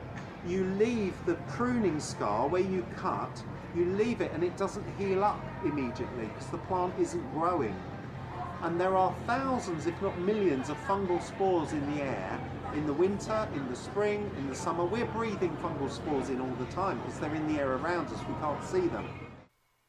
you 0.48 0.66
leave 0.80 1.13
the 1.26 1.36
pruning 1.50 2.00
scar 2.00 2.48
where 2.48 2.62
you 2.62 2.86
cut, 2.96 3.44
you 3.76 3.86
leave 3.86 4.22
it 4.22 4.32
and 4.34 4.44
it 4.44 4.56
doesn't 4.58 4.86
heal 4.98 5.24
up 5.24 5.44
immediately 5.66 6.26
because 6.26 6.48
the 6.48 6.58
plant 6.60 6.94
isn't 7.00 7.34
growing. 7.34 7.76
And 8.62 8.80
there 8.80 8.96
are 8.96 9.13
thousands, 9.28 9.88
if 9.88 10.02
not 10.02 10.18
millions, 10.20 10.70
of 10.70 10.78
fungal 10.88 11.22
spores 11.22 11.74
in 11.74 11.96
the 11.96 12.04
air 12.04 12.39
in 12.76 12.86
the 12.86 12.94
winter, 12.94 13.48
in 13.56 13.68
the 13.70 13.76
spring, 13.76 14.32
in 14.38 14.50
the 14.50 14.56
summer. 14.56 14.86
We're 14.86 15.12
breathing 15.12 15.56
fungal 15.62 15.92
spores 15.92 16.30
in 16.30 16.39
all 16.42 16.56
the 16.58 16.72
time 16.74 16.98
because 16.98 17.20
they're 17.20 17.36
in 17.36 17.48
the 17.48 17.60
air 17.60 17.72
around 17.72 18.08
us. 18.08 18.20
We 18.28 18.34
can't 18.42 18.63
see 18.63 18.88
them. 18.89 19.06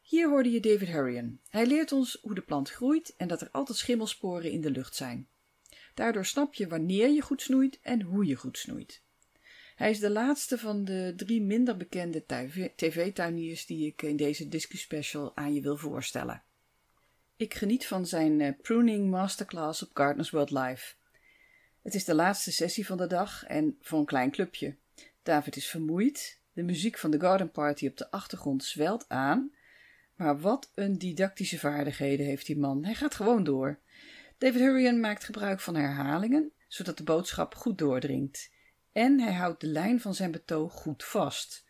Hier 0.00 0.28
hoorde 0.28 0.50
je 0.50 0.60
David 0.60 0.88
Hurrian. 0.88 1.38
Hij 1.48 1.66
leert 1.66 1.92
ons 1.92 2.18
hoe 2.22 2.34
de 2.34 2.40
plant 2.40 2.70
groeit 2.70 3.14
en 3.16 3.28
dat 3.28 3.40
er 3.40 3.48
altijd 3.52 3.78
schimmelsporen 3.78 4.50
in 4.50 4.60
de 4.60 4.70
lucht 4.70 4.94
zijn. 4.94 5.28
Daardoor 5.94 6.24
snap 6.24 6.54
je 6.54 6.68
wanneer 6.68 7.08
je 7.08 7.20
goed 7.20 7.42
snoeit 7.42 7.78
en 7.82 8.02
hoe 8.02 8.26
je 8.26 8.34
goed 8.34 8.58
snoeit. 8.58 9.02
Hij 9.74 9.90
is 9.90 9.98
de 9.98 10.10
laatste 10.10 10.58
van 10.58 10.84
de 10.84 11.12
drie 11.16 11.42
minder 11.42 11.76
bekende 11.76 12.24
tv-tuiniers 12.76 13.66
die 13.66 13.86
ik 13.86 14.02
in 14.02 14.16
deze 14.16 14.48
discuspecial 14.48 15.36
aan 15.36 15.54
je 15.54 15.60
wil 15.60 15.76
voorstellen. 15.76 16.42
Ik 17.36 17.54
geniet 17.54 17.86
van 17.86 18.06
zijn 18.06 18.40
uh, 18.40 18.48
pruning 18.62 19.10
masterclass 19.10 19.82
op 19.82 19.90
Gardeners 19.94 20.30
World 20.30 20.50
Live. 20.50 20.94
Het 21.82 21.94
is 21.94 22.04
de 22.04 22.14
laatste 22.14 22.52
sessie 22.52 22.86
van 22.86 22.96
de 22.96 23.06
dag 23.06 23.44
en 23.44 23.76
voor 23.80 23.98
een 23.98 24.04
klein 24.04 24.30
clubje. 24.30 24.76
David 25.22 25.56
is 25.56 25.66
vermoeid, 25.66 26.40
de 26.52 26.62
muziek 26.62 26.98
van 26.98 27.10
de 27.10 27.20
Garden 27.20 27.50
Party 27.50 27.86
op 27.86 27.96
de 27.96 28.10
achtergrond 28.10 28.64
zwelt 28.64 29.08
aan. 29.08 29.52
Maar 30.16 30.40
wat 30.40 30.70
een 30.74 30.98
didactische 30.98 31.58
vaardigheden 31.58 32.26
heeft 32.26 32.46
die 32.46 32.58
man. 32.58 32.84
Hij 32.84 32.94
gaat 32.94 33.14
gewoon 33.14 33.44
door. 33.44 33.78
David 34.38 34.60
Hurrian 34.60 35.00
maakt 35.00 35.24
gebruik 35.24 35.60
van 35.60 35.74
herhalingen, 35.74 36.52
zodat 36.68 36.96
de 36.96 37.04
boodschap 37.04 37.54
goed 37.54 37.78
doordringt. 37.78 38.50
En 38.92 39.20
hij 39.20 39.32
houdt 39.32 39.60
de 39.60 39.66
lijn 39.66 40.00
van 40.00 40.14
zijn 40.14 40.30
betoog 40.30 40.72
goed 40.72 41.04
vast. 41.04 41.64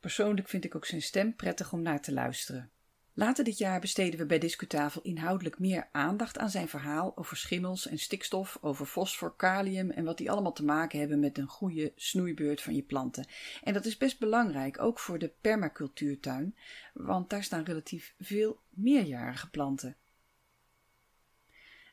Persoonlijk 0.00 0.48
vind 0.48 0.64
ik 0.64 0.74
ook 0.74 0.86
zijn 0.86 1.02
stem 1.02 1.36
prettig 1.36 1.72
om 1.72 1.82
naar 1.82 2.00
te 2.00 2.12
luisteren. 2.12 2.70
Later 3.14 3.44
dit 3.44 3.58
jaar 3.58 3.80
besteden 3.80 4.18
we 4.18 4.26
bij 4.26 4.38
Discutafel 4.38 5.02
inhoudelijk 5.02 5.58
meer 5.58 5.88
aandacht 5.92 6.38
aan 6.38 6.50
zijn 6.50 6.68
verhaal 6.68 7.16
over 7.16 7.36
schimmels 7.36 7.86
en 7.86 7.98
stikstof, 7.98 8.58
over 8.60 8.86
fosfor, 8.86 9.36
kalium 9.36 9.90
en 9.90 10.04
wat 10.04 10.18
die 10.18 10.30
allemaal 10.30 10.52
te 10.52 10.64
maken 10.64 10.98
hebben 10.98 11.20
met 11.20 11.38
een 11.38 11.46
goede 11.46 11.92
snoeibeurt 11.96 12.62
van 12.62 12.74
je 12.74 12.82
planten. 12.82 13.26
En 13.62 13.72
dat 13.72 13.84
is 13.84 13.96
best 13.96 14.18
belangrijk, 14.18 14.80
ook 14.80 14.98
voor 14.98 15.18
de 15.18 15.32
permacultuurtuin, 15.40 16.56
want 16.94 17.30
daar 17.30 17.44
staan 17.44 17.64
relatief 17.64 18.14
veel 18.18 18.60
meerjarige 18.68 19.50
planten. 19.50 19.96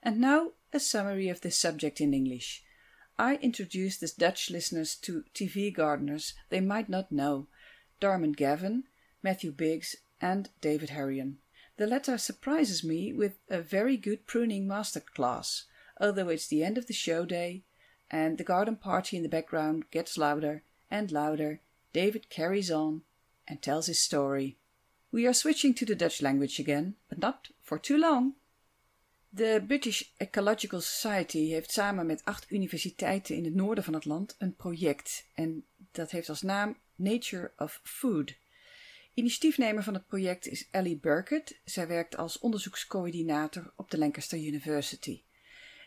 And 0.01 0.19
now 0.19 0.51
a 0.71 0.79
summary 0.79 1.29
of 1.29 1.41
this 1.41 1.57
subject 1.57 1.99
in 1.99 2.13
English. 2.13 2.63
I 3.17 3.35
introduce 3.35 3.97
the 3.97 4.11
Dutch 4.17 4.49
listeners 4.49 4.95
to 5.01 5.25
TV 5.33 5.73
gardeners 5.73 6.33
they 6.49 6.61
might 6.61 6.89
not 6.89 7.11
know, 7.11 7.47
Darman 7.99 8.35
Gavin, 8.35 8.85
Matthew 9.21 9.51
Biggs, 9.51 9.95
and 10.21 10.49
David 10.61 10.89
Harian. 10.89 11.35
The 11.77 11.87
latter 11.87 12.17
surprises 12.17 12.83
me 12.83 13.13
with 13.13 13.39
a 13.49 13.61
very 13.61 13.97
good 13.97 14.25
pruning 14.25 14.67
master 14.67 14.99
class, 14.99 15.65
although 15.99 16.29
it's 16.29 16.47
the 16.47 16.63
end 16.63 16.77
of 16.77 16.87
the 16.87 16.93
show 16.93 17.25
day 17.25 17.63
and 18.11 18.37
the 18.37 18.43
garden 18.43 18.75
party 18.75 19.17
in 19.17 19.23
the 19.23 19.29
background 19.29 19.89
gets 19.91 20.17
louder 20.17 20.63
and 20.89 21.11
louder. 21.11 21.61
David 21.93 22.29
carries 22.29 22.71
on 22.71 23.01
and 23.47 23.61
tells 23.61 23.87
his 23.87 23.99
story. 23.99 24.57
We 25.11 25.25
are 25.27 25.33
switching 25.33 25.73
to 25.75 25.85
the 25.85 25.95
Dutch 25.95 26.21
language 26.21 26.59
again, 26.59 26.95
but 27.07 27.19
not 27.19 27.49
for 27.61 27.77
too 27.77 27.97
long. 27.97 28.33
De 29.31 29.63
British 29.67 30.01
Ecological 30.17 30.81
Society 30.81 31.47
heeft 31.47 31.71
samen 31.71 32.05
met 32.05 32.25
acht 32.25 32.51
universiteiten 32.51 33.35
in 33.35 33.43
het 33.43 33.53
noorden 33.53 33.83
van 33.83 33.93
het 33.93 34.05
land 34.05 34.35
een 34.37 34.55
project 34.55 35.27
en 35.33 35.65
dat 35.91 36.11
heeft 36.11 36.29
als 36.29 36.41
naam 36.41 36.77
Nature 36.95 37.51
of 37.57 37.79
Food. 37.83 38.35
Initiatiefnemer 39.13 39.83
van 39.83 39.93
het 39.93 40.07
project 40.07 40.47
is 40.47 40.67
Ellie 40.71 40.97
Burkett. 40.97 41.59
Zij 41.65 41.87
werkt 41.87 42.17
als 42.17 42.39
onderzoekscoördinator 42.39 43.73
op 43.75 43.91
de 43.91 43.97
Lancaster 43.97 44.37
University. 44.37 45.21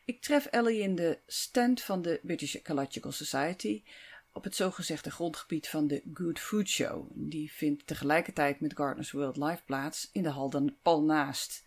Ik 0.05 0.23
tref 0.23 0.47
Ellie 0.47 0.81
in 0.81 0.95
de 0.95 1.19
stand 1.27 1.83
van 1.83 2.03
de 2.03 2.21
British 2.23 2.55
Ecological 2.55 3.13
Society 3.13 3.83
op 4.33 4.45
het 4.45 4.57
zogezegde 4.57 5.11
grondgebied 5.11 5.69
van 5.69 5.87
de 5.87 6.03
Good 6.15 6.39
Food 6.39 6.69
Show. 6.69 7.11
Die 7.15 7.53
vindt 7.53 7.87
tegelijkertijd 7.87 8.61
met 8.61 8.77
Gardeners 8.77 9.11
World 9.11 9.37
Live 9.37 9.63
plaats 9.65 10.09
in 10.13 10.23
de 10.23 10.29
hal 10.29 10.51
dan 10.51 10.77
pal 10.83 11.03
naast. 11.03 11.65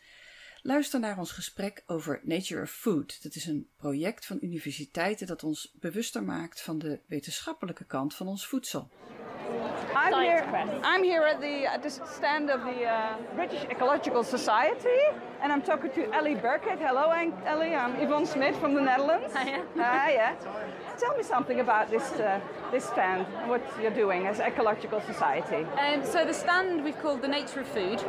Luister 0.67 0.99
naar 0.99 1.17
ons 1.17 1.31
gesprek 1.31 1.83
over 1.85 2.19
Nature 2.23 2.61
of 2.61 2.69
Food. 2.69 3.23
Dat 3.23 3.35
is 3.35 3.45
een 3.45 3.67
project 3.77 4.25
van 4.25 4.37
universiteiten 4.41 5.27
dat 5.27 5.43
ons 5.43 5.73
bewuster 5.79 6.23
maakt 6.23 6.61
van 6.61 6.77
de 6.77 6.99
wetenschappelijke 7.07 7.85
kant 7.85 8.15
van 8.15 8.27
ons 8.27 8.47
voedsel. 8.47 8.89
I'm 9.95 10.13
here. 10.13 10.43
I'm 10.95 11.03
here 11.03 11.33
at 11.33 11.41
the 11.41 11.69
at 11.69 11.81
the 11.81 11.89
stand 11.89 12.49
of 12.49 12.61
the 12.61 12.81
uh, 12.81 13.35
British 13.35 13.63
Ecological 13.63 14.23
Society, 14.23 15.11
and 15.45 15.53
I'm 15.53 15.61
talking 15.61 15.91
to 15.91 16.11
Ellie 16.11 16.33
Burkett. 16.33 16.79
Hello, 16.79 17.11
Ellie. 17.45 17.75
I'm 17.75 17.95
Yvonne 17.97 18.25
Smith 18.25 18.57
from 18.57 18.73
the 18.73 18.81
Netherlands. 18.81 19.31
Hiya. 19.31 19.61
Hiya. 19.75 20.35
Tell 20.97 21.15
me 21.15 21.21
something 21.21 21.59
about 21.59 21.91
this 21.91 22.13
uh, 22.13 22.39
this 22.71 22.85
stand 22.85 23.27
and 23.41 23.47
what 23.47 23.61
you're 23.79 23.91
doing 23.91 24.25
as 24.25 24.39
Ecological 24.39 25.01
Society. 25.01 25.67
Um, 25.79 26.03
so 26.03 26.25
the 26.25 26.33
stand 26.33 26.83
we've 26.83 26.97
called 26.97 27.21
the 27.21 27.27
Nature 27.27 27.59
of 27.59 27.67
Food, 27.67 28.03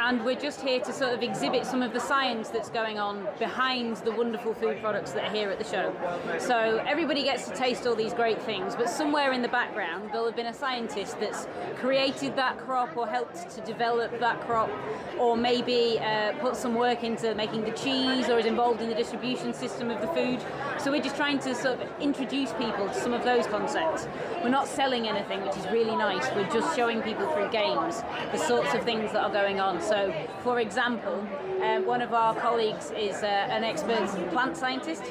and 0.00 0.22
we're 0.22 0.38
just 0.38 0.60
here 0.60 0.80
to 0.80 0.92
sort 0.92 1.14
of 1.14 1.22
exhibit 1.22 1.64
some 1.64 1.80
of 1.80 1.94
the 1.94 1.98
science 1.98 2.50
that's 2.50 2.68
going 2.68 2.98
on 2.98 3.26
behind 3.38 3.96
the 3.98 4.12
wonderful 4.12 4.52
food 4.52 4.78
products 4.82 5.12
that 5.12 5.30
are 5.30 5.34
here 5.34 5.48
at 5.48 5.58
the 5.58 5.64
show. 5.64 5.94
So 6.38 6.84
everybody 6.86 7.22
gets 7.22 7.48
to 7.48 7.54
taste 7.54 7.86
all 7.86 7.94
these 7.94 8.12
great 8.12 8.42
things, 8.42 8.76
but 8.76 8.90
somewhere 8.90 9.32
in 9.32 9.40
the 9.40 9.48
background 9.48 10.10
there'll 10.12 10.26
have 10.26 10.36
been 10.36 10.46
a 10.46 10.52
scientist 10.52 11.18
that's 11.18 11.46
created 11.76 12.36
that 12.36 12.58
crop 12.58 12.94
or 12.98 13.06
helped 13.08 13.48
to 13.48 13.62
develop 13.62 14.20
that 14.20 14.42
crop, 14.42 14.70
or 15.18 15.38
maybe 15.38 15.98
uh, 15.98 16.32
put 16.40 16.54
some 16.54 16.74
work 16.82 17.04
into 17.04 17.32
making 17.36 17.62
the 17.62 17.70
cheese 17.70 18.28
or 18.28 18.40
is 18.40 18.44
involved 18.44 18.80
in 18.82 18.88
the 18.88 18.94
distribution 18.96 19.54
system 19.54 19.88
of 19.88 20.00
the 20.00 20.08
food. 20.08 20.42
So 20.80 20.90
we're 20.90 21.00
just 21.00 21.14
trying 21.14 21.38
to 21.46 21.54
sort 21.54 21.80
of 21.80 21.88
introduce 22.00 22.52
people 22.54 22.88
to 22.88 22.94
some 22.94 23.14
of 23.14 23.22
those 23.22 23.46
concepts. 23.46 24.08
We're 24.42 24.48
not 24.48 24.66
selling 24.66 25.06
anything, 25.06 25.42
which 25.42 25.56
is 25.56 25.64
really 25.66 25.94
nice. 25.94 26.26
We're 26.34 26.50
just 26.50 26.74
showing 26.74 27.00
people 27.00 27.32
through 27.32 27.50
games 27.50 28.02
the 28.32 28.36
sorts 28.36 28.74
of 28.74 28.82
things 28.82 29.12
that 29.12 29.22
are 29.22 29.30
going 29.30 29.60
on. 29.60 29.80
So, 29.80 30.12
for 30.42 30.58
example, 30.58 31.24
um, 31.62 31.86
one 31.86 32.02
of 32.02 32.12
our 32.12 32.34
colleagues 32.34 32.90
is 32.90 33.22
uh, 33.22 33.26
an 33.26 33.62
expert 33.62 34.04
plant 34.32 34.56
scientist. 34.56 35.04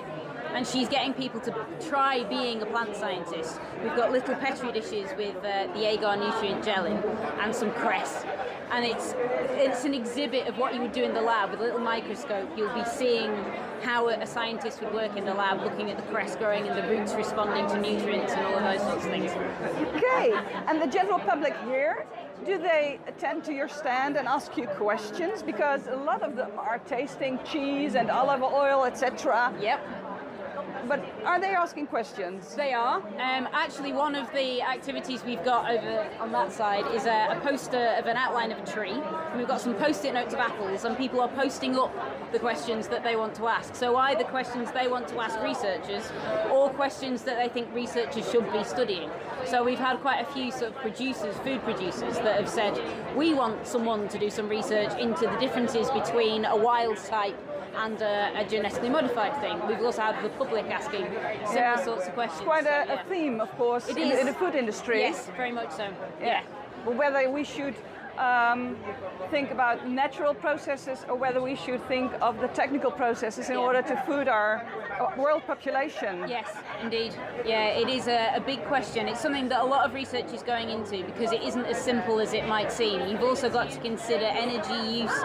And 0.54 0.68
she's 0.68 0.88
getting 0.90 1.14
people 1.14 1.40
to 1.42 1.66
try 1.88 2.24
being 2.24 2.62
a 2.62 2.66
plant 2.66 2.96
scientist. 2.96 3.60
We've 3.82 3.96
got 3.96 4.12
little 4.12 4.36
petri 4.36 4.72
dishes 4.72 5.10
with 5.18 5.36
uh, 5.38 5.68
the 5.74 5.86
agar 5.88 6.16
nutrient 6.18 6.64
gel 6.64 6.86
in 6.86 6.98
and 7.40 7.56
some 7.56 7.72
cress. 7.72 8.26
And 8.72 8.86
it's 8.86 9.14
it's 9.52 9.86
an 9.86 9.94
exhibit 9.94 10.48
of 10.48 10.58
what 10.58 10.74
you 10.74 10.82
would 10.82 10.92
do 10.92 11.04
in 11.04 11.14
the 11.14 11.22
lab 11.22 11.52
with 11.52 11.60
a 11.60 11.64
little 11.64 11.80
microscope. 11.80 12.50
You'll 12.58 12.74
be 12.74 12.86
seeing 12.86 13.32
how 13.82 14.10
a 14.10 14.28
scientist 14.28 14.82
would 14.82 14.94
work 14.94 15.18
in 15.18 15.26
the 15.26 15.34
lab, 15.34 15.62
looking 15.62 15.90
at 15.90 15.98
the 15.98 16.04
cress 16.04 16.36
growing 16.36 16.68
and 16.68 16.78
the 16.78 16.88
roots 16.88 17.14
responding 17.14 17.68
to 17.68 17.80
nutrients 17.80 18.34
and 18.34 18.46
all 18.46 18.58
of 18.58 18.64
those 18.64 18.82
sorts 18.82 19.06
of 19.06 19.12
things. 19.12 19.32
Okay, 19.96 20.32
and 20.68 20.82
the 20.82 20.88
general 20.88 21.20
public 21.20 21.56
here, 21.66 22.06
do 22.46 22.58
they 22.58 23.00
attend 23.08 23.44
to 23.46 23.54
your 23.54 23.68
stand 23.68 24.18
and 24.18 24.28
ask 24.28 24.56
you 24.58 24.68
questions? 24.68 25.44
Because 25.44 25.88
a 25.88 25.96
lot 25.96 26.22
of 26.22 26.36
them 26.36 26.52
are 26.58 26.80
tasting 26.80 27.40
cheese 27.44 27.96
and 27.96 28.10
olive 28.10 28.44
oil, 28.44 28.86
etc. 28.86 29.54
Yep. 29.60 30.11
But 30.88 31.06
are 31.26 31.39
they 31.39 31.50
asking 31.50 31.88
questions? 31.88 32.56
They 32.56 32.74
are. 32.74 32.98
Um, 32.98 33.48
actually, 33.54 33.94
one 33.94 34.15
of 34.15 34.32
the 34.32 34.62
activities 34.62 35.24
we've 35.24 35.44
got 35.44 35.70
over 35.70 36.10
on 36.20 36.32
that 36.32 36.52
side 36.52 36.86
is 36.96 37.06
a, 37.06 37.28
a 37.32 37.39
poster 37.41 37.96
of 38.00 38.06
an 38.08 38.17
outline 38.17 38.52
of 38.52 38.60
a 38.60 38.65
tree. 38.65 39.00
We've 39.36 39.48
got 39.48 39.62
some 39.62 39.76
post-it 39.76 40.13
notes 40.13 40.34
of 40.34 40.39
apples, 40.39 40.84
and 40.86 40.98
people 40.98 41.22
are 41.22 41.30
posting 41.30 41.78
up 41.78 41.94
the 42.32 42.39
questions 42.39 42.88
that 42.88 43.04
they 43.04 43.15
want 43.15 43.36
to 43.36 43.48
ask. 43.48 43.76
So 43.76 43.96
either 43.96 44.24
questions 44.24 44.72
they 44.72 44.88
want 44.88 45.08
to 45.10 45.20
ask 45.20 45.41
researchers, 45.41 46.12
or 46.52 46.70
questions 46.70 47.24
that 47.24 47.38
they 47.38 47.50
think 47.50 47.74
researchers 47.74 48.30
should 48.32 48.52
be 48.52 48.63
studying. 48.63 49.10
So 49.46 49.63
we've 49.63 49.80
had 49.80 50.02
quite 50.02 50.22
a 50.22 50.32
few 50.34 50.52
sort 50.52 50.72
of 50.72 50.76
producers, 50.78 51.36
food 51.38 51.62
producers, 51.63 52.15
that 52.20 52.39
have 52.39 52.50
said 52.50 52.80
we 53.15 53.34
want 53.34 53.65
someone 53.65 54.08
to 54.10 54.20
do 54.20 54.30
some 54.30 54.48
research 54.50 54.98
into 55.00 55.28
the 55.28 55.38
differences 55.38 55.89
between 55.91 56.46
a 56.46 56.56
wild 56.56 56.98
type 56.98 57.36
and 57.76 58.02
a, 58.02 58.34
a 58.42 58.46
genetically 58.46 58.90
modified 58.90 59.40
thing. 59.42 59.60
We've 59.68 59.82
also 59.82 60.02
had 60.02 60.24
the 60.24 60.30
public 60.30 60.66
asking 60.66 61.06
similar 61.48 61.84
sorts 61.84 62.08
of 62.08 62.14
questions. 62.14 62.42
Quite 62.44 62.66
a, 62.66 62.86
So, 62.88 62.94
yeah. 62.94 63.02
a 63.02 63.10
theme, 63.10 63.42
of 63.42 63.52
course, 63.58 63.88
in, 63.88 63.98
in 63.98 64.26
the 64.26 64.34
food 64.34 64.56
industry. 64.56 65.00
Yes, 65.00 65.30
very 65.36 65.52
much 65.52 65.72
so. 65.72 65.88
Yeah. 66.22 66.44
But 66.86 66.96
whether 66.96 67.30
we 67.30 67.44
should 67.44 67.76
um, 68.17 68.76
think 69.30 69.52
about 69.52 69.88
natural 69.88 70.34
processes 70.34 71.06
or 71.10 71.15
whether 71.15 71.41
we 71.41 71.56
should 71.56 71.86
think 71.88 72.12
of 72.21 72.39
the 72.39 72.47
technical 72.50 72.91
processes 72.91 73.50
in 73.50 73.56
Yeah. 73.56 73.62
order 73.67 73.82
to 73.82 73.95
food 74.06 74.28
our 74.28 74.65
uh, 75.00 75.12
world 75.21 75.43
population. 75.47 76.26
Yes, 76.28 76.50
indeed. 76.82 77.13
Yeah, 77.45 77.65
it 77.82 77.89
is 77.89 78.08
a, 78.08 78.34
a 78.36 78.41
big 78.41 78.63
question. 78.65 79.08
It's 79.08 79.21
something 79.21 79.50
that 79.50 79.62
a 79.62 79.65
lot 79.65 79.86
of 79.86 79.93
research 79.93 80.32
is 80.34 80.43
going 80.43 80.69
into 80.69 81.04
because 81.04 81.32
it 81.32 81.41
isn't 81.43 81.65
as 81.65 81.78
simple 81.82 82.19
as 82.19 82.34
it 82.34 82.47
might 82.47 82.71
seem. 82.71 83.08
You've 83.08 83.24
also 83.24 83.50
got 83.50 83.71
to 83.71 83.80
consider 83.80 84.26
energy 84.26 85.02
use 85.02 85.17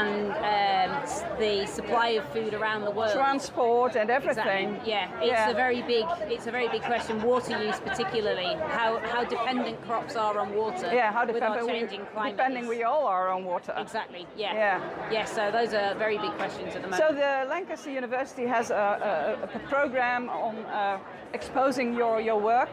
and 0.00 0.32
um, 0.54 1.38
the 1.38 1.66
supply 1.66 2.08
of 2.10 2.28
food 2.32 2.54
around 2.54 2.84
the 2.84 2.90
world. 2.90 3.12
Transport 3.12 3.96
and 3.96 4.10
everything. 4.10 4.74
Exactly. 4.74 4.90
Yeah, 4.90 5.20
it's 5.20 5.26
Yeah. 5.26 5.50
a 5.50 5.54
very 5.54 5.82
big 5.82 6.04
it's 6.34 6.46
a 6.46 6.50
very 6.50 6.68
big 6.68 6.82
question. 6.82 7.20
Water 7.22 7.62
use, 7.62 7.78
particularly, 7.80 8.54
how 8.78 8.98
how 9.12 9.24
dependent 9.24 9.80
crops 9.86 10.16
are 10.16 10.38
on 10.38 10.54
water. 10.54 10.90
Yeah, 10.92 11.12
how 11.12 11.26
with 11.26 11.42
our 11.42 11.66
changing 11.66 12.06
climate. 12.12 12.29
Depending 12.30 12.66
we 12.66 12.82
all 12.82 13.06
are 13.06 13.28
on 13.28 13.44
water. 13.44 13.74
Exactly. 13.76 14.26
Yeah. 14.36 14.54
Yeah. 14.54 15.12
Yeah. 15.12 15.24
So 15.24 15.50
those 15.50 15.74
are 15.74 15.94
very 15.94 16.18
big 16.18 16.32
questions 16.32 16.74
at 16.76 16.82
the 16.82 16.88
moment. 16.88 17.02
So 17.08 17.14
the 17.14 17.48
Lancaster 17.48 17.90
University 17.90 18.46
has 18.46 18.70
a, 18.70 19.38
a, 19.52 19.56
a 19.56 19.58
program 19.68 20.28
on 20.28 20.56
uh, 20.66 20.98
exposing 21.32 21.94
your, 21.94 22.20
your 22.20 22.40
work 22.40 22.70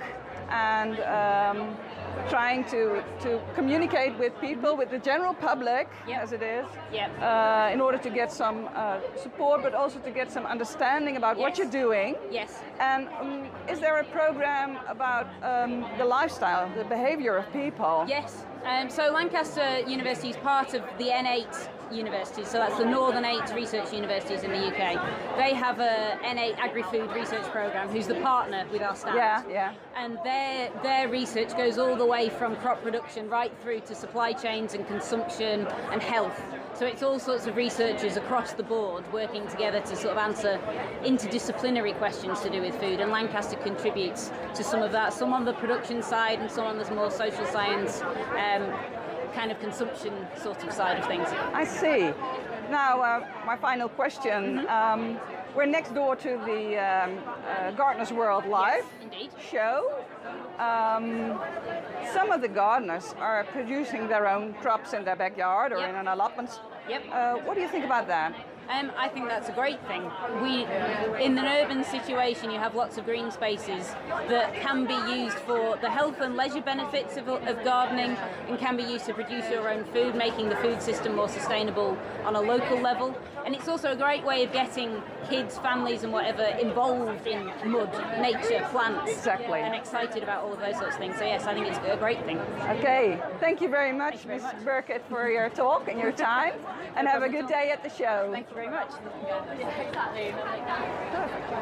and 0.50 1.00
um, 1.02 1.78
trying 2.30 2.64
to, 2.66 3.04
to 3.22 3.40
communicate 3.56 4.18
with 4.18 4.34
people, 4.42 4.76
with 4.76 4.90
the 4.90 5.00
general 5.00 5.34
public, 5.34 5.88
Yep. 6.08 6.22
as 6.24 6.32
it 6.32 6.42
is, 6.42 6.66
Yep. 6.92 7.10
uh, 7.22 7.70
in 7.74 7.80
order 7.82 7.98
to 7.98 8.10
get 8.10 8.32
some 8.32 8.68
uh, 8.76 9.00
support, 9.16 9.62
but 9.64 9.74
also 9.74 10.00
to 10.00 10.12
get 10.12 10.32
some 10.32 10.46
understanding 10.46 11.18
about 11.18 11.38
what 11.38 11.58
you're 11.58 11.70
doing. 11.70 12.16
yes. 12.32 12.62
And 12.80 13.08
um, 13.20 13.48
is 13.70 13.80
there 13.80 13.98
a 14.00 14.04
program 14.06 14.78
about 14.88 15.28
um, 15.44 15.86
the 15.98 16.06
lifestyle, 16.06 16.70
the 16.76 16.84
behavior 16.86 17.38
of 17.38 17.52
people? 17.54 18.06
Yes. 18.08 18.46
Um, 18.66 18.90
so 18.90 19.12
Lancaster 19.12 19.80
University 19.88 20.30
is 20.30 20.38
part 20.38 20.74
of 20.74 20.82
the 20.98 21.06
N8 21.10 21.70
universities, 21.92 22.48
so 22.48 22.58
that's 22.58 22.78
the 22.78 22.86
Northern 22.86 23.26
8 23.26 23.54
research 23.54 23.94
universities 23.94 24.44
in 24.44 24.52
the 24.52 24.68
UK. 24.68 25.38
They 25.38 25.54
have 25.54 25.80
a 25.80 26.18
N8 26.24 26.58
agri-food 26.58 27.12
research 27.12 27.46
program 27.46 27.90
who's 27.90 28.08
the 28.08 28.20
partner 28.22 28.66
with 28.72 28.82
our 28.82 28.96
staff. 28.96 29.16
Yeah, 29.16 29.44
yeah. 29.50 29.74
And 29.96 30.18
their 30.24 30.70
their 30.84 31.10
research 31.10 31.56
goes 31.56 31.78
all 31.78 31.96
the 31.96 32.06
way 32.06 32.30
from 32.30 32.56
crop 32.58 32.82
production 32.82 33.30
right 33.30 33.52
through 33.62 33.82
to 33.82 33.96
supply 33.96 34.34
chains 34.34 34.74
and 34.74 34.88
consumption 34.88 35.68
and 35.92 36.02
health. 36.02 36.42
So 36.74 36.86
it's 36.86 37.02
all 37.02 37.18
sorts 37.18 37.48
of 37.48 37.56
researchers 37.56 38.18
across 38.18 38.54
the 38.54 38.64
board 38.64 39.12
working 39.12 39.48
together 39.48 39.82
to 39.82 39.96
sort 39.96 40.16
of 40.16 40.18
answer 40.18 40.60
interdisciplinary 41.04 41.98
questions 41.98 42.40
to 42.42 42.50
do 42.50 42.62
with 42.62 42.80
food. 42.80 43.00
And 43.00 43.12
Lancaster 43.12 43.58
contributes 43.58 44.32
to 44.54 44.64
some 44.64 44.84
of 44.84 44.92
that, 44.92 45.14
some 45.14 45.34
on 45.34 45.44
the 45.44 45.54
production 45.54 46.04
side 46.04 46.40
and 46.40 46.52
some 46.52 46.66
on 46.66 46.78
the 46.78 46.94
more 46.94 47.10
social 47.10 47.46
science, 47.48 48.02
um, 48.02 48.72
kind 49.34 49.52
of 49.52 49.60
consumption 49.60 50.14
sort 50.38 50.64
of 50.64 50.72
side 50.74 50.98
of 51.00 51.06
things. 51.06 51.28
I 51.54 51.64
see. 51.64 52.12
Now, 52.70 53.02
uh, 53.02 53.26
my 53.46 53.56
final 53.58 53.88
question. 53.90 54.60
Mm-hmm. 54.66 54.68
Um, 54.68 55.20
we're 55.56 55.66
next 55.66 55.94
door 55.96 56.16
to 56.18 56.30
the 56.46 56.78
um, 56.78 57.18
uh, 57.48 57.72
Gardener's 57.72 58.12
World 58.12 58.46
Live 58.46 58.86
indeed. 59.02 59.32
show. 59.52 60.04
Um, 60.60 61.40
some 62.14 62.32
of 62.32 62.42
the 62.42 62.48
gardeners 62.48 63.16
are 63.20 63.44
producing 63.46 64.08
their 64.08 64.28
own 64.28 64.54
crops 64.56 64.94
in 64.94 65.04
their 65.06 65.16
backyard 65.16 65.72
or 65.72 65.80
Yep. 65.80 65.90
in 65.90 65.96
an 65.96 66.08
allotment. 66.08 66.60
Yep. 66.90 67.04
Uh, 67.12 67.34
what 67.46 67.56
do 67.56 67.62
you 67.62 67.68
think 67.68 67.86
about 67.86 68.08
that? 68.08 68.34
Um, 68.70 68.92
I 68.98 69.08
think 69.08 69.30
that's 69.30 69.48
a 69.48 69.54
great 69.54 69.80
thing. 69.88 70.12
We, 70.42 70.64
in 71.24 71.38
an 71.38 71.46
urban 71.46 71.84
situation, 71.86 72.52
you 72.52 72.60
have 72.60 72.76
lots 72.76 72.98
of 72.98 73.06
green 73.06 73.32
spaces 73.32 73.96
that 74.28 74.54
can 74.56 74.86
be 74.86 74.94
used 75.22 75.38
for 75.40 75.78
the 75.78 75.90
health 75.90 76.20
and 76.20 76.36
leisure 76.36 76.62
benefits 76.62 77.16
of, 77.16 77.30
of 77.30 77.64
gardening 77.64 78.18
and 78.50 78.60
can 78.60 78.76
be 78.76 78.84
used 78.84 79.06
to 79.06 79.14
produce 79.14 79.50
your 79.50 79.70
own 79.70 79.86
food, 79.86 80.16
making 80.16 80.50
the 80.50 80.58
food 80.58 80.82
system 80.82 81.16
more 81.16 81.30
sustainable 81.30 81.98
on 82.26 82.36
a 82.36 82.42
local 82.42 82.78
level. 82.80 83.18
And 83.46 83.56
it's 83.56 83.70
also 83.70 83.94
a 83.94 83.96
great 83.96 84.26
way 84.26 84.44
of 84.44 84.52
getting 84.52 85.02
kids, 85.30 85.58
families, 85.60 86.04
and 86.04 86.12
whatever 86.12 86.44
involved 86.44 87.26
in 87.26 87.46
mud, 87.66 87.90
nature, 88.22 88.68
plants, 88.72 89.10
Exactly. 89.12 89.62
and 89.62 89.74
excited 89.74 90.24
about 90.24 90.44
all 90.44 90.52
of 90.52 90.60
those 90.60 90.76
sorts 90.78 90.96
of 90.96 91.00
things. 91.00 91.18
So 91.18 91.24
yes, 91.24 91.46
I 91.46 91.54
think 91.54 91.68
it's 91.68 91.78
a 91.78 91.96
great 91.96 92.24
thing. 92.26 92.40
Okay, 92.68 93.22
thank 93.40 93.62
you 93.62 93.70
very 93.70 93.94
much, 93.94 94.26
Ms. 94.26 94.44
Burkett, 94.66 95.06
for 95.10 95.30
your 95.30 95.50
talk 95.50 95.88
and 95.88 95.98
your 95.98 96.12
time, 96.12 96.54
and 96.98 97.08
have 97.08 97.24
a 97.24 97.30
good 97.30 97.48
day 97.48 97.72
at 97.72 97.84
the 97.84 97.90
show. 97.90 98.30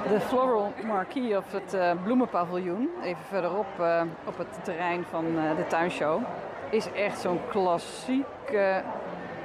De 0.08 0.20
Floral 0.20 0.74
Marquee 0.86 1.38
of 1.38 1.52
het 1.52 1.74
eh, 1.74 1.92
bloemenpaviljoen, 2.04 2.90
even 3.04 3.24
verderop 3.24 3.80
eh, 3.80 4.02
op 4.26 4.38
het 4.38 4.64
terrein 4.64 5.06
van 5.10 5.26
eh, 5.26 5.56
de 5.56 5.68
tuinshow, 5.68 6.22
is 6.70 6.92
echt 6.92 7.20
zo'n 7.20 7.40
klassieke 7.50 8.82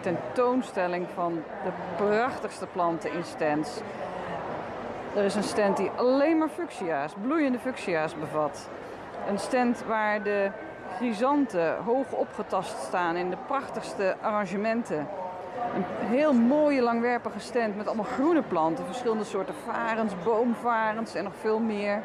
tentoonstelling 0.00 1.06
van 1.14 1.42
de 1.64 1.70
prachtigste 1.96 2.66
planten 2.66 3.12
in 3.12 3.24
stands. 3.24 3.80
Er 5.16 5.24
is 5.24 5.34
een 5.34 5.42
stand 5.42 5.76
die 5.76 5.90
alleen 5.96 6.38
maar 6.38 6.48
fuchsia's, 6.48 7.12
bloeiende 7.22 7.58
fuchsia's 7.58 8.14
bevat. 8.14 8.68
Een 9.28 9.38
stand 9.38 9.84
waar 9.86 10.22
de 10.22 10.50
chrysanten 10.96 11.76
hoog 11.76 12.12
opgetast 12.12 12.82
staan 12.82 13.16
in 13.16 13.30
de 13.30 13.38
prachtigste 13.46 14.16
arrangementen. 14.20 15.08
Een 15.74 15.84
heel 16.06 16.32
mooie 16.32 16.82
langwerpige 16.82 17.40
stand 17.40 17.76
met 17.76 17.86
allemaal 17.86 18.04
groene 18.04 18.42
planten. 18.42 18.86
Verschillende 18.86 19.24
soorten 19.24 19.54
varens, 19.66 20.12
boomvarens 20.24 21.14
en 21.14 21.24
nog 21.24 21.32
veel 21.40 21.58
meer. 21.58 22.02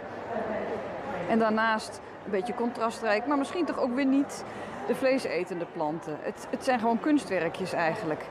En 1.29 1.39
daarnaast 1.39 2.01
een 2.25 2.31
beetje 2.31 2.53
contrastrijk, 2.53 3.25
maar 3.25 3.37
misschien 3.37 3.65
toch 3.65 3.79
ook 3.79 3.95
weer 3.95 4.05
niet. 4.05 4.43
de 4.87 4.95
vleesetende 4.95 5.65
planten. 5.73 6.17
Het, 6.21 6.47
het 6.49 6.63
zijn 6.63 6.79
gewoon 6.79 6.99
kunstwerkjes 6.99 7.73
eigenlijk. 7.73 8.25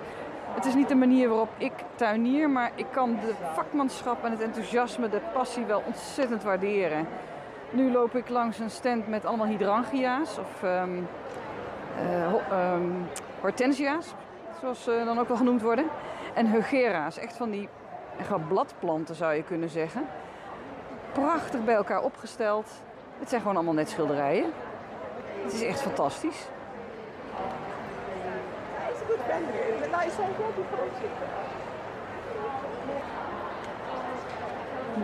Het 0.55 0.65
is 0.65 0.75
niet 0.75 0.89
de 0.89 0.95
manier 0.95 1.29
waarop 1.29 1.49
ik 1.59 1.73
tuinier, 1.95 2.51
maar 2.51 2.71
ik 2.75 2.87
kan 2.91 3.19
de 3.21 3.33
vakmanschap 3.55 4.25
en 4.25 4.31
het 4.31 4.43
enthousiasme, 4.43 5.09
de 5.09 5.21
passie 5.33 5.65
wel 5.65 5.83
ontzettend 5.87 6.43
waarderen. 6.43 7.07
Nu 7.71 7.93
loop 7.93 8.17
ik 8.17 8.29
langs 8.29 8.59
een 8.59 8.71
stand 8.71 9.09
met 9.09 9.25
allemaal 9.25 9.47
hydrangia's 9.47 10.39
of 10.39 10.63
um, 10.63 11.09
hortensia's, 13.41 14.15
zoals 14.65 14.83
ze 14.83 15.03
dan 15.05 15.19
ook 15.19 15.29
wel 15.29 15.37
genoemd 15.37 15.63
worden. 15.63 15.87
En 16.35 16.47
heugera's, 16.47 17.19
echt 17.19 17.37
van 17.37 17.51
die 17.51 17.69
bladplanten 18.49 19.15
zou 19.15 19.35
je 19.35 19.43
kunnen 19.43 19.69
zeggen. 19.69 20.07
Prachtig 21.13 21.65
bij 21.65 21.75
elkaar 21.75 22.03
opgesteld. 22.03 22.71
Het 23.19 23.29
zijn 23.29 23.41
gewoon 23.41 23.57
allemaal 23.57 23.75
net 23.75 23.89
schilderijen. 23.89 24.53
Het 25.43 25.53
is 25.53 25.63
echt 25.63 25.81
fantastisch. 25.81 26.47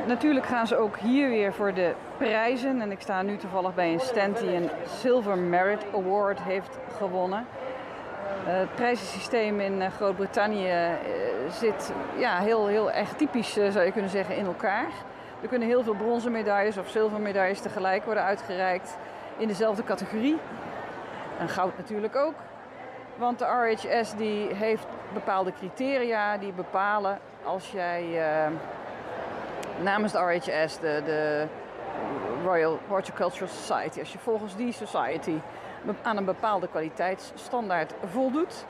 Natuurlijk 0.07 0.47
gaan 0.47 0.67
ze 0.67 0.77
ook 0.77 0.97
hier 0.97 1.29
weer 1.29 1.53
voor 1.53 1.75
de 1.75 1.95
prijzen. 2.17 2.81
En 2.81 2.91
ik 2.91 3.01
sta 3.01 3.23
nu 3.23 3.37
toevallig 3.37 3.75
bij 3.75 3.93
een 3.93 4.01
stand 4.01 4.39
die 4.39 4.55
een 4.55 4.71
Silver 4.87 5.39
Merit 5.39 5.85
Award 5.95 6.41
heeft 6.43 6.79
gewonnen. 6.99 7.47
Uh, 8.47 8.47
het 8.47 8.75
prijzensysteem 8.75 9.61
in 9.61 9.83
eh, 9.83 9.91
Groot-Brittannië 9.91 10.69
uh, 10.69 11.51
zit 11.51 11.93
ja, 12.17 12.39
heel, 12.39 12.67
heel 12.67 12.91
erg 12.91 13.13
typisch, 13.13 13.53
zou 13.53 13.81
je 13.81 13.93
kunnen 13.93 14.11
zeggen, 14.11 14.37
in 14.37 14.47
elkaar. 14.47 14.89
Er 15.43 15.49
kunnen 15.49 15.69
heel 15.69 15.83
veel 15.83 15.95
bronzen 15.95 16.33
medailles 16.33 16.79
of 16.79 16.89
zilveren 16.89 17.23
medailles 17.23 17.61
tegelijk 17.61 18.05
worden 18.05 18.25
uitgereikt 18.25 18.97
in 19.37 19.49
dezelfde 19.49 19.85
categorie. 19.85 20.37
En 21.39 21.49
goud 21.49 21.77
natuurlijk 21.77 22.17
ook. 22.17 22.35
Want 23.17 23.39
de 23.39 23.45
RHS 23.45 24.15
die 24.15 24.55
heeft 24.55 24.87
bepaalde 25.13 25.53
criteria 25.53 26.39
die 26.39 26.53
bepalen 26.53 27.19
als 27.45 27.71
jij 27.71 28.05
uh, 28.05 28.53
namens 29.83 30.13
de 30.13 30.19
RHS, 30.19 30.79
de, 30.79 31.03
de 31.05 31.47
Royal 32.45 32.79
Horticultural 32.89 33.49
Society, 33.49 33.99
als 33.99 34.13
je 34.13 34.19
volgens 34.19 34.57
die 34.57 34.73
society 34.73 35.39
aan 36.03 36.17
een 36.17 36.25
bepaalde 36.25 36.69
kwaliteitsstandaard 36.69 37.95
voldoet, 38.05 38.67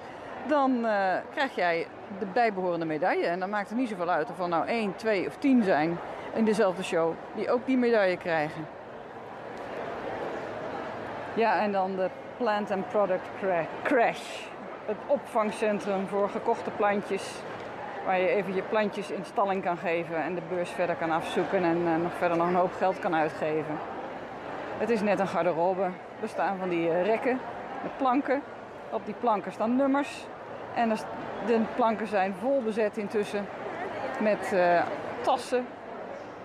dan 0.46 0.70
uh, 0.84 1.14
krijg 1.30 1.54
jij 1.54 1.86
de 2.18 2.26
bijbehorende 2.26 2.86
medaille. 2.86 3.26
En 3.26 3.40
dan 3.40 3.50
maakt 3.50 3.68
het 3.68 3.78
niet 3.78 3.88
zoveel 3.88 4.10
uit 4.10 4.30
of 4.30 4.38
er 4.38 4.48
nou 4.48 4.66
1, 4.66 4.96
2 4.96 5.26
of 5.26 5.36
10 5.36 5.62
zijn 5.62 5.98
in 6.34 6.44
dezelfde 6.44 6.82
show 6.82 7.12
die 7.34 7.50
ook 7.50 7.66
die 7.66 7.76
medaille 7.76 8.16
krijgen. 8.16 8.66
Ja, 11.34 11.60
en 11.60 11.72
dan 11.72 11.96
de 11.96 12.08
Plant 12.36 12.70
and 12.70 12.88
Product 12.88 13.28
Crash. 13.82 14.46
Het 14.86 14.96
opvangcentrum 15.06 16.06
voor 16.06 16.28
gekochte 16.28 16.70
plantjes. 16.70 17.32
Waar 18.04 18.20
je 18.20 18.28
even 18.28 18.54
je 18.54 18.62
plantjes 18.62 19.10
in 19.10 19.24
stalling 19.24 19.62
kan 19.62 19.76
geven 19.76 20.22
en 20.22 20.34
de 20.34 20.42
beurs 20.48 20.70
verder 20.70 20.96
kan 20.96 21.10
afzoeken 21.10 21.64
en 21.64 21.76
uh, 21.76 21.96
nog 22.02 22.12
verder 22.18 22.36
nog 22.36 22.46
een 22.46 22.54
hoop 22.54 22.72
geld 22.72 22.98
kan 22.98 23.14
uitgeven. 23.14 23.78
Het 24.80 24.90
is 24.90 25.00
net 25.00 25.18
een 25.18 25.28
garderobe. 25.28 25.82
Er 26.22 26.28
staan 26.28 26.58
van 26.58 26.68
die 26.68 26.88
uh, 26.88 27.04
rekken 27.04 27.40
met 27.82 27.96
planken. 27.96 28.42
Op 28.90 29.04
die 29.04 29.14
planken 29.14 29.52
staan 29.52 29.76
nummers. 29.76 30.26
En 30.74 30.88
de 31.46 31.60
planken 31.74 32.06
zijn 32.06 32.34
vol 32.40 32.62
bezet 32.62 32.96
intussen 32.96 33.46
met 34.20 34.50
uh, 34.54 34.82
tassen 35.20 35.66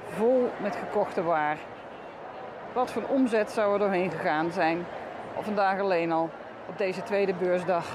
vol 0.09 0.49
met 0.61 0.75
gekochte 0.75 1.23
waar. 1.23 1.57
Wat 2.73 2.91
voor 2.91 3.03
omzet 3.07 3.51
zou 3.51 3.73
er 3.73 3.79
doorheen 3.79 4.11
gegaan 4.11 4.51
zijn? 4.51 4.85
Of 5.35 5.45
vandaag 5.45 5.79
alleen 5.79 6.11
al 6.11 6.29
op 6.69 6.77
deze 6.77 7.03
tweede 7.03 7.33
beursdag. 7.33 7.85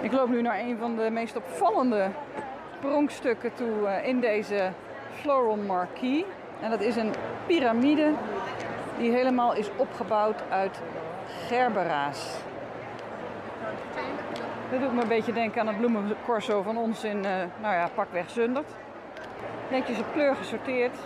Ik 0.00 0.12
loop 0.12 0.28
nu 0.28 0.42
naar 0.42 0.58
een 0.58 0.78
van 0.78 0.96
de 0.96 1.10
meest 1.10 1.36
opvallende 1.36 2.10
pronkstukken 2.80 3.54
toe 3.54 3.86
eh, 3.86 4.08
in 4.08 4.20
deze 4.20 4.72
Floral 5.20 5.56
Marquee. 5.56 6.26
En 6.60 6.70
dat 6.70 6.80
is 6.80 6.96
een 6.96 7.12
piramide 7.46 8.12
die 8.98 9.10
helemaal 9.10 9.54
is 9.54 9.70
opgebouwd 9.76 10.42
uit 10.48 10.80
gerbera's. 11.46 12.36
Dat 14.70 14.80
doet 14.80 14.94
me 14.94 15.02
een 15.02 15.08
beetje 15.08 15.32
denken 15.32 15.60
aan 15.60 15.66
het 15.66 15.76
bloemencorso 15.76 16.62
van 16.62 16.76
ons 16.76 17.04
in, 17.04 17.16
uh, 17.16 17.22
nou 17.60 17.74
ja, 17.74 17.88
pakweg 17.94 18.30
Zundert. 18.30 18.70
Netjes 19.70 19.98
op 19.98 20.06
kleur 20.12 20.34
gesorteerd. 20.34 20.96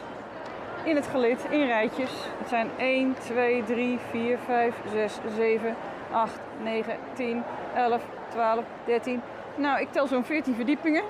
In 0.83 0.97
het 0.97 1.07
gelid, 1.07 1.47
in 1.51 1.67
rijtjes. 1.67 2.11
Het 2.39 2.49
zijn 2.49 2.71
1, 2.77 3.15
2, 3.19 3.65
3, 3.65 3.99
4, 4.11 4.39
5, 4.39 4.75
6, 4.93 5.19
7, 5.37 5.77
8, 6.13 6.41
9, 6.63 6.97
10, 7.13 7.43
11, 7.75 8.03
12, 8.29 8.65
13. 8.85 9.23
Nou, 9.55 9.81
ik 9.81 9.93
tel 9.93 10.07
zo'n 10.07 10.25
14 10.25 10.55
verdiepingen. 10.55 11.05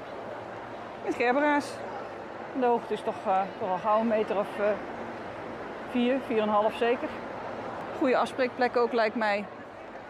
Met 1.04 1.14
gerbera's. 1.14 1.72
De 2.60 2.66
hoogte 2.66 2.92
is 2.92 3.00
toch, 3.00 3.26
uh, 3.26 3.40
toch 3.58 3.80
gauw 3.80 4.00
een 4.00 4.06
meter 4.06 4.38
of 4.38 4.46
uh, 4.60 4.66
4, 5.90 6.18
4,5 6.70 6.76
zeker. 6.76 7.08
Goede 7.98 8.16
afspreekplek 8.16 8.76
ook 8.76 8.92
lijkt 8.92 9.16
mij. 9.16 9.44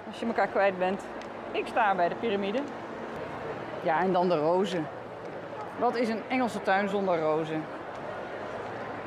Als 0.06 0.20
je 0.20 0.26
elkaar 0.26 0.46
kwijt 0.46 0.78
bent. 0.78 1.02
Ik 1.52 1.66
sta 1.66 1.94
bij 1.94 2.08
de 2.08 2.14
piramide. 2.14 2.58
Ja, 3.82 4.00
en 4.00 4.12
dan 4.12 4.28
de 4.28 4.38
rozen. 4.38 4.86
Wat 5.78 5.96
is 5.96 6.08
een 6.08 6.22
Engelse 6.28 6.62
tuin 6.62 6.88
zonder 6.88 7.20
rozen? 7.20 7.64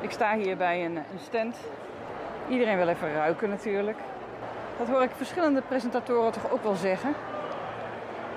Ik 0.00 0.10
sta 0.10 0.36
hier 0.36 0.56
bij 0.56 0.84
een, 0.84 0.96
een 0.96 1.20
stand. 1.26 1.56
Iedereen 2.48 2.76
wil 2.76 2.88
even 2.88 3.12
ruiken 3.12 3.48
natuurlijk. 3.48 3.98
Dat 4.78 4.88
hoor 4.88 5.02
ik 5.02 5.10
verschillende 5.16 5.62
presentatoren 5.68 6.32
toch 6.32 6.50
ook 6.50 6.62
wel 6.62 6.74
zeggen. 6.74 7.14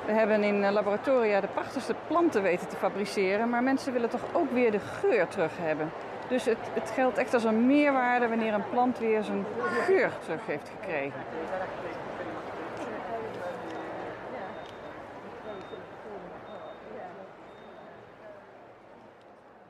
We 0.05 0.11
hebben 0.11 0.43
in 0.43 0.71
laboratoria 0.71 1.41
de 1.41 1.47
prachtigste 1.47 1.95
planten 2.07 2.41
weten 2.41 2.67
te 2.67 2.75
fabriceren, 2.75 3.49
maar 3.49 3.63
mensen 3.63 3.93
willen 3.93 4.09
toch 4.09 4.33
ook 4.33 4.51
weer 4.51 4.71
de 4.71 4.79
geur 4.79 5.27
terug 5.27 5.57
hebben. 5.57 5.91
Dus 6.29 6.45
het, 6.45 6.57
het 6.73 6.89
geldt 6.91 7.17
echt 7.17 7.33
als 7.33 7.43
een 7.43 7.65
meerwaarde 7.65 8.27
wanneer 8.27 8.53
een 8.53 8.69
plant 8.69 8.99
weer 8.99 9.23
zijn 9.23 9.45
geur 9.85 10.11
terug 10.23 10.45
heeft 10.45 10.69
gekregen. 10.69 11.19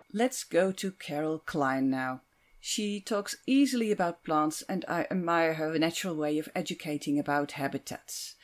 Let's 0.08 0.46
go 0.50 0.72
to 0.72 0.90
Carol 0.98 1.42
Klein 1.44 1.90
now. 1.90 2.20
She 2.60 3.02
talks 3.04 3.42
easily 3.46 3.92
about 3.92 4.22
plants, 4.22 4.68
and 4.68 4.84
I 4.84 5.06
admire 5.10 5.54
her 5.54 5.78
natural 5.80 6.16
way 6.16 6.40
of 6.40 6.48
educating 6.54 7.20
about 7.20 7.52
habitats. 7.52 8.38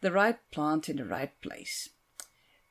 The 0.00 0.12
right 0.12 0.38
plant 0.50 0.88
in 0.88 0.96
the 0.96 1.04
right 1.04 1.32
place. 1.40 1.90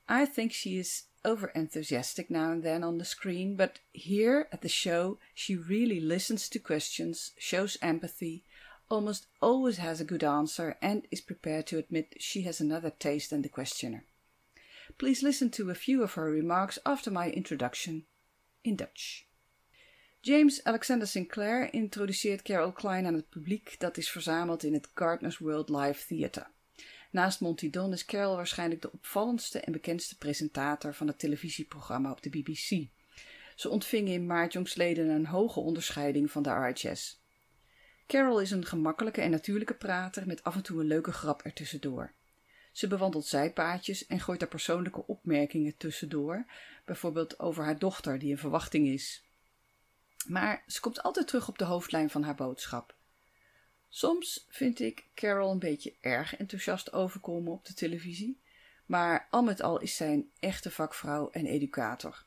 I 0.07 0.25
think 0.25 0.53
she 0.53 0.77
is 0.77 1.03
over 1.25 1.47
enthusiastic 1.49 2.29
now 2.29 2.51
and 2.51 2.63
then 2.63 2.83
on 2.83 2.97
the 2.97 3.05
screen, 3.05 3.55
but 3.55 3.79
here 3.91 4.47
at 4.51 4.61
the 4.61 4.69
show 4.69 5.19
she 5.33 5.55
really 5.55 5.99
listens 5.99 6.47
to 6.49 6.59
questions, 6.59 7.33
shows 7.37 7.77
empathy, 7.81 8.45
almost 8.89 9.27
always 9.41 9.77
has 9.77 9.99
a 9.99 10.05
good 10.05 10.23
answer, 10.23 10.77
and 10.81 11.05
is 11.11 11.19
prepared 11.19 11.67
to 11.67 11.77
admit 11.77 12.15
she 12.19 12.43
has 12.43 12.61
another 12.61 12.89
taste 12.89 13.31
than 13.31 13.41
the 13.41 13.49
questioner. 13.49 14.05
Please 14.97 15.21
listen 15.21 15.49
to 15.51 15.69
a 15.69 15.75
few 15.75 16.01
of 16.03 16.13
her 16.13 16.31
remarks 16.31 16.79
after 16.85 17.11
my 17.11 17.29
introduction 17.29 18.05
in 18.63 18.77
Dutch. 18.77 19.27
James 20.23 20.61
Alexander 20.65 21.05
Sinclair 21.05 21.69
introduceert 21.73 22.43
Carol 22.43 22.71
Klein 22.71 23.05
aan 23.05 23.13
het 23.13 23.29
publiek 23.29 23.79
dat 23.79 23.97
is 23.97 24.09
verzameld 24.09 24.63
in 24.63 24.73
het 24.73 24.89
Gardner's 24.93 25.37
World 25.37 25.69
Live 25.69 26.07
Theatre. 26.07 26.47
Naast 27.11 27.41
Monty 27.41 27.69
Don 27.69 27.93
is 27.93 28.05
Carol 28.05 28.35
waarschijnlijk 28.35 28.81
de 28.81 28.91
opvallendste 28.91 29.59
en 29.59 29.71
bekendste 29.71 30.17
presentator 30.17 30.93
van 30.93 31.07
het 31.07 31.19
televisieprogramma 31.19 32.11
op 32.11 32.21
de 32.21 32.29
BBC. 32.29 32.87
Ze 33.55 33.69
ontving 33.69 34.07
in 34.07 34.25
maart 34.25 34.53
jongstleden 34.53 35.09
een 35.09 35.25
hoge 35.25 35.59
onderscheiding 35.59 36.31
van 36.31 36.43
de 36.43 36.49
RHS. 36.49 37.21
Carol 38.07 38.41
is 38.41 38.51
een 38.51 38.65
gemakkelijke 38.65 39.21
en 39.21 39.31
natuurlijke 39.31 39.73
prater 39.73 40.27
met 40.27 40.43
af 40.43 40.55
en 40.55 40.63
toe 40.63 40.79
een 40.79 40.87
leuke 40.87 41.11
grap 41.11 41.41
ertussendoor. 41.41 42.13
Ze 42.71 42.87
bewandelt 42.87 43.25
zijpaadjes 43.25 44.07
en 44.07 44.19
gooit 44.19 44.39
daar 44.39 44.49
persoonlijke 44.49 45.07
opmerkingen 45.07 45.77
tussendoor, 45.77 46.45
bijvoorbeeld 46.85 47.39
over 47.39 47.63
haar 47.63 47.79
dochter 47.79 48.19
die 48.19 48.29
in 48.29 48.37
verwachting 48.37 48.87
is. 48.87 49.23
Maar 50.27 50.63
ze 50.67 50.79
komt 50.79 51.03
altijd 51.03 51.27
terug 51.27 51.47
op 51.47 51.57
de 51.57 51.65
hoofdlijn 51.65 52.09
van 52.09 52.23
haar 52.23 52.35
boodschap. 52.35 52.95
Soms 53.89 54.45
vind 54.49 54.79
ik 54.79 55.05
Carol 55.15 55.51
een 55.51 55.59
beetje 55.59 55.93
erg 56.01 56.35
enthousiast 56.35 56.93
overkomen 56.93 57.51
op 57.51 57.65
de 57.65 57.73
televisie, 57.73 58.39
maar 58.85 59.27
al 59.29 59.43
met 59.43 59.61
al 59.61 59.79
is 59.79 59.95
zij 59.95 60.13
een 60.13 60.31
echte 60.39 60.71
vakvrouw 60.71 61.29
en 61.29 61.45
educator. 61.45 62.25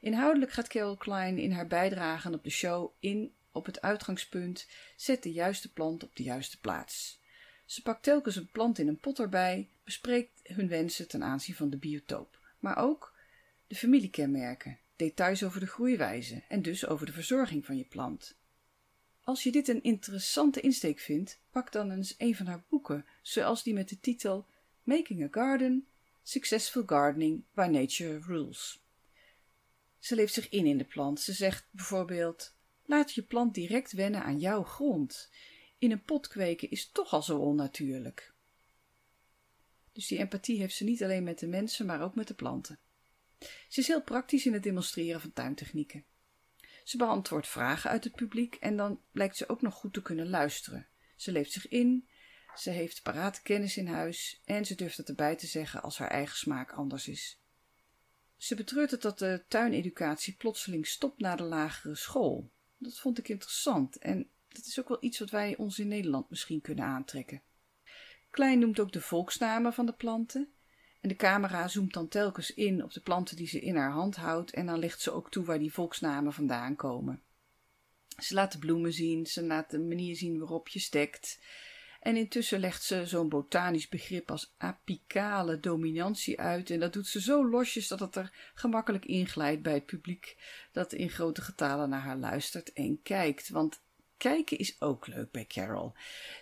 Inhoudelijk 0.00 0.52
gaat 0.52 0.68
Carol 0.68 0.96
Klein 0.96 1.38
in 1.38 1.52
haar 1.52 1.66
bijdragen 1.66 2.34
op 2.34 2.44
de 2.44 2.50
show 2.50 2.90
in 2.98 3.34
op 3.52 3.66
het 3.66 3.80
uitgangspunt: 3.80 4.68
zet 4.96 5.22
de 5.22 5.32
juiste 5.32 5.72
plant 5.72 6.02
op 6.02 6.16
de 6.16 6.22
juiste 6.22 6.60
plaats. 6.60 7.20
Ze 7.64 7.82
pakt 7.82 8.02
telkens 8.02 8.36
een 8.36 8.50
plant 8.50 8.78
in 8.78 8.88
een 8.88 9.00
pot 9.00 9.18
erbij, 9.18 9.68
bespreekt 9.84 10.40
hun 10.42 10.68
wensen 10.68 11.08
ten 11.08 11.22
aanzien 11.22 11.54
van 11.54 11.70
de 11.70 11.76
biotoop, 11.76 12.38
maar 12.58 12.76
ook 12.76 13.14
de 13.66 13.74
familiekenmerken, 13.74 14.78
details 14.96 15.44
over 15.44 15.60
de 15.60 15.66
groeiwijze 15.66 16.42
en 16.48 16.62
dus 16.62 16.86
over 16.86 17.06
de 17.06 17.12
verzorging 17.12 17.64
van 17.64 17.76
je 17.76 17.84
plant. 17.84 18.36
Als 19.26 19.42
je 19.42 19.52
dit 19.52 19.68
een 19.68 19.82
interessante 19.82 20.60
insteek 20.60 20.98
vindt, 20.98 21.40
pak 21.50 21.72
dan 21.72 21.90
eens 21.90 22.14
een 22.18 22.36
van 22.36 22.46
haar 22.46 22.64
boeken, 22.68 23.06
zoals 23.22 23.62
die 23.62 23.74
met 23.74 23.88
de 23.88 24.00
titel 24.00 24.46
Making 24.82 25.22
a 25.22 25.28
Garden: 25.30 25.86
Successful 26.22 26.82
Gardening 26.86 27.44
by 27.54 27.68
Nature 27.70 28.18
Rules. 28.18 28.80
Ze 29.98 30.14
leeft 30.14 30.34
zich 30.34 30.48
in 30.48 30.66
in 30.66 30.78
de 30.78 30.84
plant. 30.84 31.20
Ze 31.20 31.32
zegt 31.32 31.66
bijvoorbeeld: 31.70 32.54
Laat 32.84 33.12
je 33.12 33.22
plant 33.22 33.54
direct 33.54 33.92
wennen 33.92 34.22
aan 34.22 34.38
jouw 34.38 34.62
grond. 34.62 35.30
In 35.78 35.90
een 35.90 36.04
pot 36.04 36.28
kweken 36.28 36.70
is 36.70 36.90
toch 36.90 37.12
al 37.12 37.22
zo 37.22 37.38
onnatuurlijk. 37.38 38.32
Dus 39.92 40.06
die 40.06 40.18
empathie 40.18 40.58
heeft 40.58 40.76
ze 40.76 40.84
niet 40.84 41.02
alleen 41.02 41.24
met 41.24 41.38
de 41.38 41.46
mensen, 41.46 41.86
maar 41.86 42.02
ook 42.02 42.14
met 42.14 42.28
de 42.28 42.34
planten. 42.34 42.78
Ze 43.68 43.80
is 43.80 43.86
heel 43.86 44.02
praktisch 44.02 44.46
in 44.46 44.52
het 44.52 44.62
demonstreren 44.62 45.20
van 45.20 45.32
tuintechnieken. 45.32 46.04
Ze 46.86 46.96
beantwoordt 46.96 47.48
vragen 47.48 47.90
uit 47.90 48.04
het 48.04 48.14
publiek 48.14 48.54
en 48.54 48.76
dan 48.76 49.00
blijkt 49.12 49.36
ze 49.36 49.48
ook 49.48 49.62
nog 49.62 49.74
goed 49.74 49.92
te 49.92 50.02
kunnen 50.02 50.28
luisteren. 50.28 50.86
Ze 51.16 51.32
leeft 51.32 51.52
zich 51.52 51.68
in, 51.68 52.08
ze 52.54 52.70
heeft 52.70 53.02
parate 53.02 53.42
kennis 53.42 53.76
in 53.76 53.86
huis 53.86 54.42
en 54.44 54.64
ze 54.64 54.74
durft 54.74 54.96
het 54.96 55.08
erbij 55.08 55.36
te 55.36 55.46
zeggen 55.46 55.82
als 55.82 55.98
haar 55.98 56.10
eigen 56.10 56.36
smaak 56.36 56.72
anders 56.72 57.08
is. 57.08 57.40
Ze 58.36 58.54
betreurt 58.54 58.90
het 58.90 59.02
dat 59.02 59.18
de 59.18 59.44
tuineducatie 59.48 60.34
plotseling 60.34 60.86
stopt 60.86 61.20
na 61.20 61.36
de 61.36 61.42
lagere 61.42 61.94
school. 61.94 62.50
Dat 62.78 62.98
vond 62.98 63.18
ik 63.18 63.28
interessant 63.28 63.98
en 63.98 64.30
dat 64.48 64.66
is 64.66 64.80
ook 64.80 64.88
wel 64.88 65.04
iets 65.04 65.18
wat 65.18 65.30
wij 65.30 65.56
ons 65.56 65.78
in 65.78 65.88
Nederland 65.88 66.30
misschien 66.30 66.60
kunnen 66.60 66.84
aantrekken. 66.84 67.42
Klein 68.30 68.58
noemt 68.58 68.80
ook 68.80 68.92
de 68.92 69.00
volksnamen 69.00 69.72
van 69.72 69.86
de 69.86 69.94
planten. 69.94 70.55
En 71.00 71.08
de 71.08 71.16
camera 71.16 71.68
zoomt 71.68 71.92
dan 71.92 72.08
telkens 72.08 72.54
in 72.54 72.82
op 72.82 72.92
de 72.92 73.00
planten 73.00 73.36
die 73.36 73.48
ze 73.48 73.60
in 73.60 73.76
haar 73.76 73.90
hand 73.90 74.16
houdt 74.16 74.52
en 74.52 74.66
dan 74.66 74.78
legt 74.78 75.00
ze 75.00 75.10
ook 75.10 75.30
toe 75.30 75.44
waar 75.44 75.58
die 75.58 75.72
volksnamen 75.72 76.32
vandaan 76.32 76.76
komen. 76.76 77.22
Ze 78.18 78.34
laat 78.34 78.52
de 78.52 78.58
bloemen 78.58 78.92
zien, 78.92 79.26
ze 79.26 79.42
laat 79.42 79.70
de 79.70 79.78
manier 79.78 80.16
zien 80.16 80.38
waarop 80.38 80.68
je 80.68 80.78
stekt. 80.78 81.38
En 82.00 82.16
intussen 82.16 82.60
legt 82.60 82.82
ze 82.82 83.06
zo'n 83.06 83.28
botanisch 83.28 83.88
begrip 83.88 84.30
als 84.30 84.54
apicale 84.56 85.60
dominantie 85.60 86.40
uit. 86.40 86.70
En 86.70 86.80
dat 86.80 86.92
doet 86.92 87.06
ze 87.06 87.20
zo 87.20 87.48
losjes 87.48 87.88
dat 87.88 88.00
het 88.00 88.16
er 88.16 88.50
gemakkelijk 88.54 89.04
inglijdt 89.04 89.62
bij 89.62 89.74
het 89.74 89.86
publiek 89.86 90.36
dat 90.72 90.92
in 90.92 91.10
grote 91.10 91.42
getalen 91.42 91.88
naar 91.88 92.00
haar 92.00 92.16
luistert 92.16 92.72
en 92.72 93.02
kijkt. 93.02 93.48
Want 93.48 93.80
Kijken 94.16 94.58
is 94.58 94.80
ook 94.80 95.06
leuk 95.06 95.30
bij 95.30 95.44
Carol. 95.46 95.92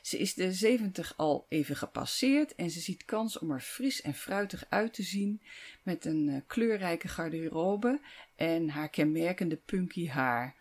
Ze 0.03 0.19
is 0.19 0.35
de 0.35 0.53
70 0.53 1.15
al 1.17 1.47
even 1.49 1.77
gepasseerd 1.77 2.55
en 2.55 2.71
ze 2.71 2.81
ziet 2.81 3.05
kans 3.05 3.39
om 3.39 3.51
er 3.51 3.61
fris 3.61 4.03
en 4.03 4.15
fruitig 4.15 4.65
uit 4.69 4.95
te 4.95 5.03
zien 5.03 5.43
met 5.83 6.05
een 6.05 6.29
uh, 6.29 6.41
kleurrijke 6.47 7.09
garderobe 7.09 8.01
en 8.37 8.69
haar 8.69 8.89
kenmerkende 8.89 9.57
punky 9.57 10.09
haar. 10.09 10.57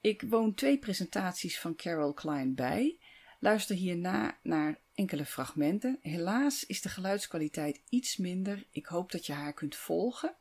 Ik 0.00 0.22
woon 0.28 0.54
twee 0.54 0.78
presentaties 0.78 1.60
van 1.60 1.76
Carol 1.76 2.12
Klein 2.12 2.54
bij. 2.54 2.98
Luister 3.40 3.76
hierna 3.76 4.38
naar 4.42 4.80
enkele 4.94 5.24
fragmenten. 5.24 5.98
Helaas 6.02 6.66
is 6.66 6.82
de 6.82 6.88
geluidskwaliteit 6.88 7.80
iets 7.88 8.16
minder. 8.16 8.66
Ik 8.70 8.86
hoop 8.86 9.12
dat 9.12 9.26
je 9.26 9.32
haar 9.32 9.52
kunt 9.52 9.76
volgen. 9.76 10.34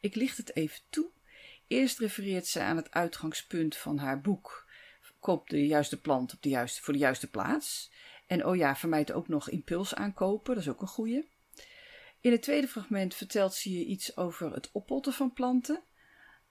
Ik 0.00 0.14
licht 0.14 0.36
het 0.36 0.56
even 0.56 0.80
toe. 0.90 1.10
Eerst 1.66 1.98
refereert 1.98 2.46
ze 2.46 2.60
aan 2.60 2.76
het 2.76 2.90
uitgangspunt 2.90 3.76
van 3.76 3.98
haar 3.98 4.20
boek 4.20 4.70
koop 5.22 5.48
de 5.48 5.66
juiste 5.66 6.00
plant 6.00 6.32
op 6.32 6.42
de 6.42 6.48
juiste, 6.48 6.82
voor 6.82 6.92
de 6.92 6.98
juiste 6.98 7.30
plaats. 7.30 7.90
En 8.26 8.46
oh 8.46 8.56
ja, 8.56 8.76
vermijd 8.76 9.12
ook 9.12 9.28
nog 9.28 9.50
impuls 9.50 9.94
aankopen, 9.94 10.54
dat 10.54 10.62
is 10.62 10.68
ook 10.68 10.80
een 10.80 10.86
goede. 10.86 11.26
In 12.20 12.32
het 12.32 12.42
tweede 12.42 12.68
fragment 12.68 13.14
vertelt 13.14 13.54
ze 13.54 13.78
je 13.78 13.84
iets 13.84 14.16
over 14.16 14.52
het 14.52 14.70
oppotten 14.72 15.12
van 15.12 15.32
planten. 15.32 15.82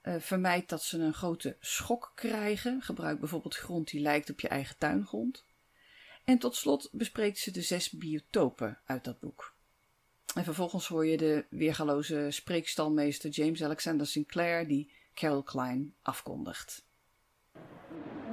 Uh, 0.02 0.14
vermijd 0.18 0.68
dat 0.68 0.82
ze 0.82 0.98
een 0.98 1.14
grote 1.14 1.56
schok 1.60 2.12
krijgen. 2.14 2.82
Gebruik 2.82 3.20
bijvoorbeeld 3.20 3.56
grond 3.56 3.90
die 3.90 4.00
lijkt 4.00 4.30
op 4.30 4.40
je 4.40 4.48
eigen 4.48 4.78
tuingrond. 4.78 5.44
En 6.24 6.38
tot 6.38 6.56
slot 6.56 6.88
bespreekt 6.92 7.38
ze 7.38 7.50
de 7.50 7.62
zes 7.62 7.90
biotopen 7.90 8.80
uit 8.84 9.04
dat 9.04 9.20
boek. 9.20 9.54
En 10.34 10.44
vervolgens 10.44 10.86
hoor 10.86 11.06
je 11.06 11.16
de 11.16 11.44
weergaloze 11.50 12.26
spreekstalmeester 12.30 13.30
James 13.30 13.62
Alexander 13.62 14.06
Sinclair 14.06 14.68
die 14.68 14.92
Carol 15.14 15.42
Klein 15.42 15.94
afkondigt. 16.02 16.84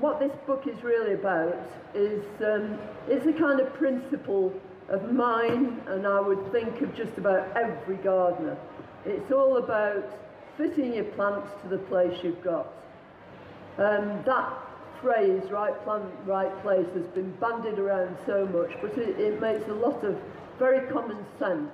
What 0.02 0.20
this 0.20 0.32
book 0.48 0.68
is 0.68 0.82
really 0.84 1.14
about 1.14 1.58
is 1.94 2.24
um, 2.46 2.78
it's 3.08 3.26
a 3.26 3.34
kind 3.34 3.60
of 3.60 3.74
principle 3.74 4.54
of 4.90 5.12
mine, 5.12 5.82
and 5.88 6.08
I 6.08 6.20
would 6.20 6.52
think 6.52 6.82
of 6.82 6.96
just 6.96 7.18
about 7.18 7.48
every 7.56 7.98
gardener. 7.98 8.58
It's 9.06 9.32
all 9.32 9.58
about 9.58 10.06
fitting 10.58 10.94
your 10.96 11.06
plants 11.06 11.50
to 11.62 11.70
the 11.70 11.78
place 11.78 12.18
you've 12.24 12.44
got. 12.44 12.68
Um, 13.78 14.24
that 14.26 14.54
phrase, 15.02 15.44
right 15.52 15.82
plant, 15.84 16.06
right 16.26 16.62
place, 16.62 16.88
has 16.94 17.06
been 17.16 17.32
bandied 17.40 17.80
around 17.80 18.18
so 18.26 18.46
much, 18.48 18.72
but 18.82 18.98
it, 18.98 19.20
it 19.20 19.40
makes 19.40 19.68
a 19.70 19.74
lot 19.74 20.04
of 20.04 20.18
very 20.58 20.86
common 20.92 21.26
sense. 21.38 21.72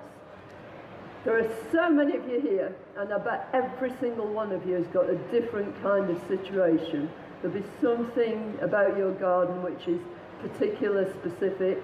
There 1.24 1.38
are 1.38 1.50
so 1.72 1.90
many 1.90 2.16
of 2.16 2.28
you 2.28 2.40
here, 2.40 2.76
and 2.96 3.12
I 3.12 3.18
bet 3.18 3.48
every 3.52 3.92
single 4.00 4.28
one 4.28 4.52
of 4.52 4.64
you 4.64 4.74
has 4.74 4.86
got 4.88 5.10
a 5.10 5.16
different 5.32 5.74
kind 5.82 6.08
of 6.08 6.20
situation. 6.28 7.10
There'll 7.42 7.58
be 7.58 7.66
something 7.80 8.58
about 8.60 8.96
your 8.96 9.12
garden 9.12 9.62
which 9.62 9.86
is 9.86 10.00
particular, 10.40 11.12
specific. 11.20 11.82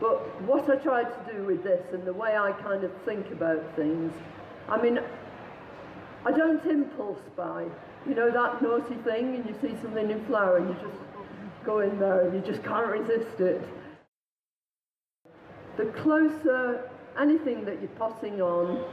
But 0.00 0.18
what 0.42 0.68
I 0.70 0.76
try 0.76 1.04
to 1.04 1.32
do 1.32 1.44
with 1.44 1.64
this 1.64 1.82
and 1.92 2.04
the 2.04 2.12
way 2.12 2.36
I 2.36 2.52
kind 2.52 2.84
of 2.84 2.92
think 3.04 3.30
about 3.30 3.62
things, 3.74 4.12
I 4.68 4.80
mean, 4.80 5.00
I 6.24 6.32
don't 6.32 6.64
impulse 6.66 7.20
buy. 7.36 7.66
You 8.06 8.14
know 8.14 8.30
that 8.30 8.62
naughty 8.62 8.94
thing, 8.96 9.34
and 9.36 9.46
you 9.46 9.54
see 9.60 9.76
something 9.82 10.10
in 10.10 10.24
flower, 10.26 10.58
and 10.58 10.68
you 10.68 10.74
just 10.74 11.00
go 11.64 11.80
in 11.80 11.98
there 11.98 12.22
and 12.26 12.34
you 12.34 12.40
just 12.40 12.64
can't 12.64 12.86
resist 12.86 13.40
it. 13.40 13.62
The 15.76 15.86
closer 15.86 16.90
anything 17.18 17.64
that 17.64 17.80
you're 17.80 17.90
potting 17.98 18.40
on, 18.40 18.84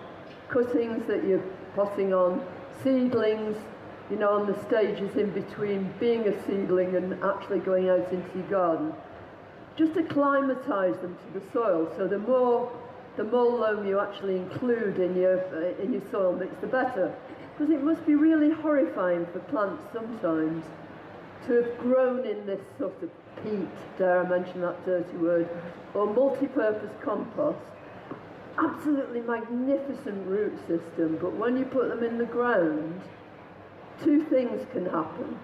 cuttings 0.49 1.05
that 1.07 1.23
you're 1.23 1.43
potting 1.75 2.13
on, 2.13 2.45
seedlings, 2.83 3.55
you 4.09 4.17
know, 4.17 4.29
on 4.29 4.45
the 4.45 4.59
stages 4.65 5.15
in 5.15 5.31
between 5.31 5.91
being 5.99 6.27
a 6.27 6.45
seedling 6.45 6.95
and 6.95 7.13
actually 7.23 7.59
going 7.59 7.89
out 7.89 8.11
into 8.11 8.29
your 8.37 8.47
garden, 8.47 8.93
just 9.75 9.97
acclimatise 9.97 10.95
them 10.97 11.17
to 11.17 11.39
the 11.39 11.45
soil. 11.51 11.91
So 11.97 12.07
the 12.07 12.19
more 12.19 12.71
the 13.17 13.23
more 13.23 13.45
loam 13.45 13.87
you 13.87 13.99
actually 13.99 14.35
include 14.35 14.99
in 14.99 15.15
your 15.15 15.39
in 15.81 15.93
your 15.93 16.01
soil 16.11 16.33
mix, 16.33 16.53
the 16.61 16.67
better. 16.67 17.13
Because 17.57 17.73
it 17.73 17.81
must 17.81 18.05
be 18.05 18.15
really 18.15 18.51
horrifying 18.51 19.25
for 19.27 19.39
plants 19.39 19.81
sometimes 19.93 20.65
to 21.47 21.53
have 21.63 21.77
grown 21.77 22.25
in 22.25 22.45
this 22.45 22.59
sort 22.77 23.01
of 23.01 23.09
peat, 23.43 23.97
dare 23.97 24.25
I 24.25 24.29
mention 24.29 24.61
that 24.61 24.85
dirty 24.85 25.15
word, 25.17 25.47
or 25.93 26.05
multi-purpose 26.13 26.91
compost. 27.01 27.59
Absolutely 28.57 29.21
magnificent 29.21 30.27
root 30.27 30.57
system, 30.67 31.17
but 31.21 31.35
when 31.35 31.57
you 31.57 31.65
put 31.65 31.89
them 31.89 32.03
in 32.03 32.17
the 32.17 32.25
ground, 32.25 33.01
two 34.03 34.23
things 34.25 34.65
can 34.71 34.85
happen. 34.85 35.37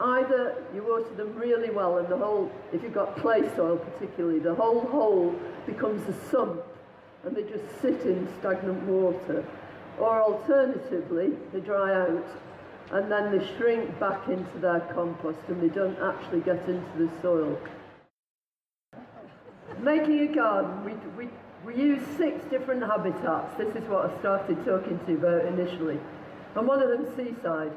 Either 0.00 0.62
you 0.72 0.82
water 0.82 1.12
them 1.16 1.34
really 1.34 1.70
well 1.70 1.98
and 1.98 2.08
the 2.08 2.16
whole, 2.16 2.50
if 2.72 2.82
you've 2.82 2.94
got 2.94 3.16
clay 3.16 3.42
soil 3.56 3.76
particularly, 3.76 4.38
the 4.38 4.54
whole 4.54 4.80
hole 4.82 5.34
becomes 5.66 6.08
a 6.08 6.30
sump 6.30 6.62
and 7.24 7.36
they 7.36 7.42
just 7.42 7.64
sit 7.82 8.00
in 8.02 8.28
stagnant 8.38 8.82
water. 8.84 9.44
Or 9.98 10.22
alternatively, 10.22 11.32
they 11.52 11.60
dry 11.60 11.92
out 11.92 12.26
and 12.92 13.10
then 13.10 13.36
they 13.36 13.44
shrink 13.56 13.98
back 13.98 14.28
into 14.28 14.58
their 14.58 14.80
compost 14.94 15.40
and 15.48 15.60
they 15.60 15.74
don't 15.74 15.98
actually 15.98 16.40
get 16.40 16.68
into 16.68 16.98
the 16.98 17.10
soil. 17.20 17.58
Making 19.80 20.20
a 20.30 20.34
garden, 20.34 20.84
we, 20.84 20.92
we, 21.16 21.30
we 21.64 21.74
use 21.80 22.02
six 22.16 22.44
different 22.50 22.82
habitats. 22.82 23.56
This 23.58 23.74
is 23.74 23.88
what 23.88 24.10
I 24.10 24.18
started 24.20 24.64
talking 24.64 24.98
to 24.98 25.12
you 25.12 25.18
about 25.18 25.44
initially. 25.44 25.98
And 26.54 26.66
one 26.66 26.82
of 26.82 26.88
them 26.88 27.06
seaside. 27.16 27.72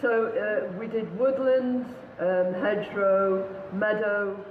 So 0.00 0.26
uh, 0.26 0.78
we 0.78 0.86
did 0.86 1.18
woodland, 1.18 1.84
um, 2.20 2.54
hedgerow, 2.54 3.48
meadow, 3.72 4.44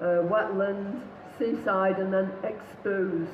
uh, 0.00 0.26
wetland, 0.26 1.00
seaside, 1.38 1.98
and 1.98 2.12
then 2.12 2.32
exposed, 2.42 3.30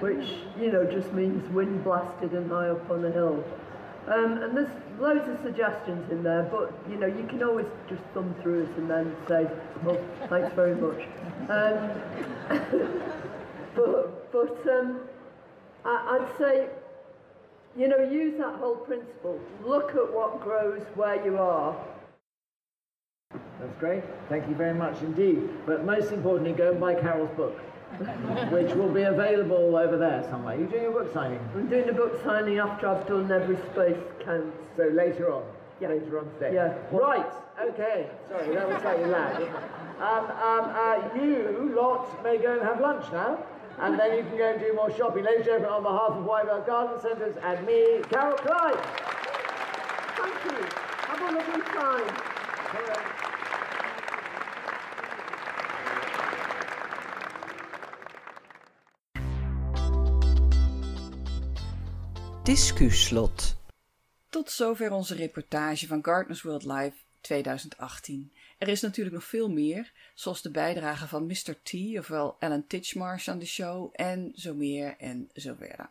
which 0.00 0.28
you 0.58 0.72
know 0.72 0.84
just 0.84 1.12
means 1.12 1.48
wind 1.50 1.84
blasted 1.84 2.32
and 2.32 2.50
high 2.50 2.68
up 2.70 2.90
on 2.90 3.04
a 3.04 3.10
hill. 3.12 3.44
Um, 4.08 4.38
and 4.42 4.56
there's 4.56 4.70
loads 4.98 5.28
of 5.28 5.38
suggestions 5.44 6.10
in 6.10 6.22
there, 6.22 6.42
but 6.44 6.72
you 6.90 6.96
know 6.96 7.06
you 7.06 7.26
can 7.28 7.44
always 7.44 7.66
just 7.88 8.02
thumb 8.12 8.34
through 8.42 8.64
it 8.64 8.76
and 8.78 8.90
then 8.90 9.14
say, 9.28 9.46
"Well, 9.84 10.00
thanks 10.28 10.52
very 10.54 10.74
much." 10.74 11.02
Um, 11.48 11.90
but 13.76 14.32
but 14.32 14.66
um, 14.72 15.00
I, 15.84 16.18
I'd 16.18 16.38
say 16.38 16.68
you 17.78 17.86
know, 17.86 17.98
use 17.98 18.36
that 18.38 18.56
whole 18.56 18.76
principle. 18.76 19.38
Look 19.64 19.90
at 19.90 20.12
what 20.12 20.40
grows 20.40 20.82
where 20.96 21.24
you 21.24 21.38
are. 21.38 21.76
That's 23.30 23.74
great. 23.78 24.02
Thank 24.28 24.48
you 24.48 24.54
very 24.54 24.74
much 24.74 25.00
indeed. 25.00 25.48
But 25.64 25.84
most 25.84 26.12
importantly, 26.12 26.52
go 26.52 26.72
and 26.72 26.80
buy 26.80 26.94
Carol's 26.94 27.34
book, 27.36 27.56
which 28.50 28.74
will 28.74 28.92
be 28.92 29.02
available 29.02 29.76
over 29.76 29.96
there 29.96 30.26
somewhere. 30.28 30.56
Are 30.56 30.60
you 30.60 30.66
doing 30.66 30.86
a 30.86 30.90
book 30.90 31.12
signing? 31.12 31.40
I'm 31.54 31.68
doing 31.68 31.88
a 31.88 31.92
book 31.92 32.20
signing 32.24 32.58
after 32.58 32.88
I've 32.88 33.06
done 33.06 33.30
every 33.30 33.56
space 33.72 33.98
counts. 34.24 34.56
So 34.76 34.88
later 34.88 35.32
on? 35.32 35.44
yeah. 35.80 35.88
later 35.88 36.18
on 36.18 36.30
today. 36.34 36.54
Yeah. 36.54 36.74
Right, 36.90 37.32
okay. 37.70 38.10
Sorry, 38.28 38.54
that 38.54 38.68
was 38.68 38.80
slightly 38.82 39.06
loud. 39.06 39.48
Um, 39.98 40.26
um, 40.26 40.70
uh, 40.76 41.08
you 41.16 41.72
lot 41.74 42.22
may 42.22 42.38
go 42.38 42.52
and 42.52 42.62
have 42.62 42.80
lunch 42.80 43.10
now, 43.10 43.44
and 43.80 43.98
then 43.98 44.16
you 44.16 44.22
can 44.24 44.36
go 44.36 44.50
and 44.50 44.60
do 44.60 44.72
more 44.74 44.90
shopping. 44.90 45.24
Ladies 45.24 45.46
and 45.46 45.62
gentlemen, 45.62 45.70
on 45.70 45.82
behalf 45.82 46.10
of 46.10 46.24
Wyville 46.24 46.66
Garden 46.66 47.00
Centres 47.00 47.36
and 47.42 47.66
me, 47.66 48.00
Carol 48.10 48.36
Klein. 48.36 48.76
Thank 50.16 50.44
you. 50.44 50.66
Have 51.06 51.20
a 51.20 51.32
lovely 51.36 51.62
time. 51.62 52.28
Discuslot. 62.42 63.56
Tot 64.28 64.50
zover 64.50 64.92
onze 64.92 65.14
reportage 65.14 65.86
van 65.86 66.04
Gardeners 66.04 66.42
World 66.42 66.64
Live 66.64 66.96
2018. 67.20 68.32
Er 68.58 68.68
is 68.68 68.80
natuurlijk 68.80 69.16
nog 69.16 69.24
veel 69.24 69.50
meer, 69.50 69.92
zoals 70.14 70.42
de 70.42 70.50
bijdrage 70.50 71.08
van 71.08 71.26
Mr. 71.26 71.62
T, 71.62 71.72
ofwel 71.98 72.36
Alan 72.38 72.66
Titchmarsh 72.66 73.28
aan 73.28 73.38
de 73.38 73.46
show, 73.46 73.90
en 73.92 74.32
zo 74.34 74.54
meer 74.54 74.96
en 74.98 75.30
zo 75.34 75.54
verder. 75.58 75.90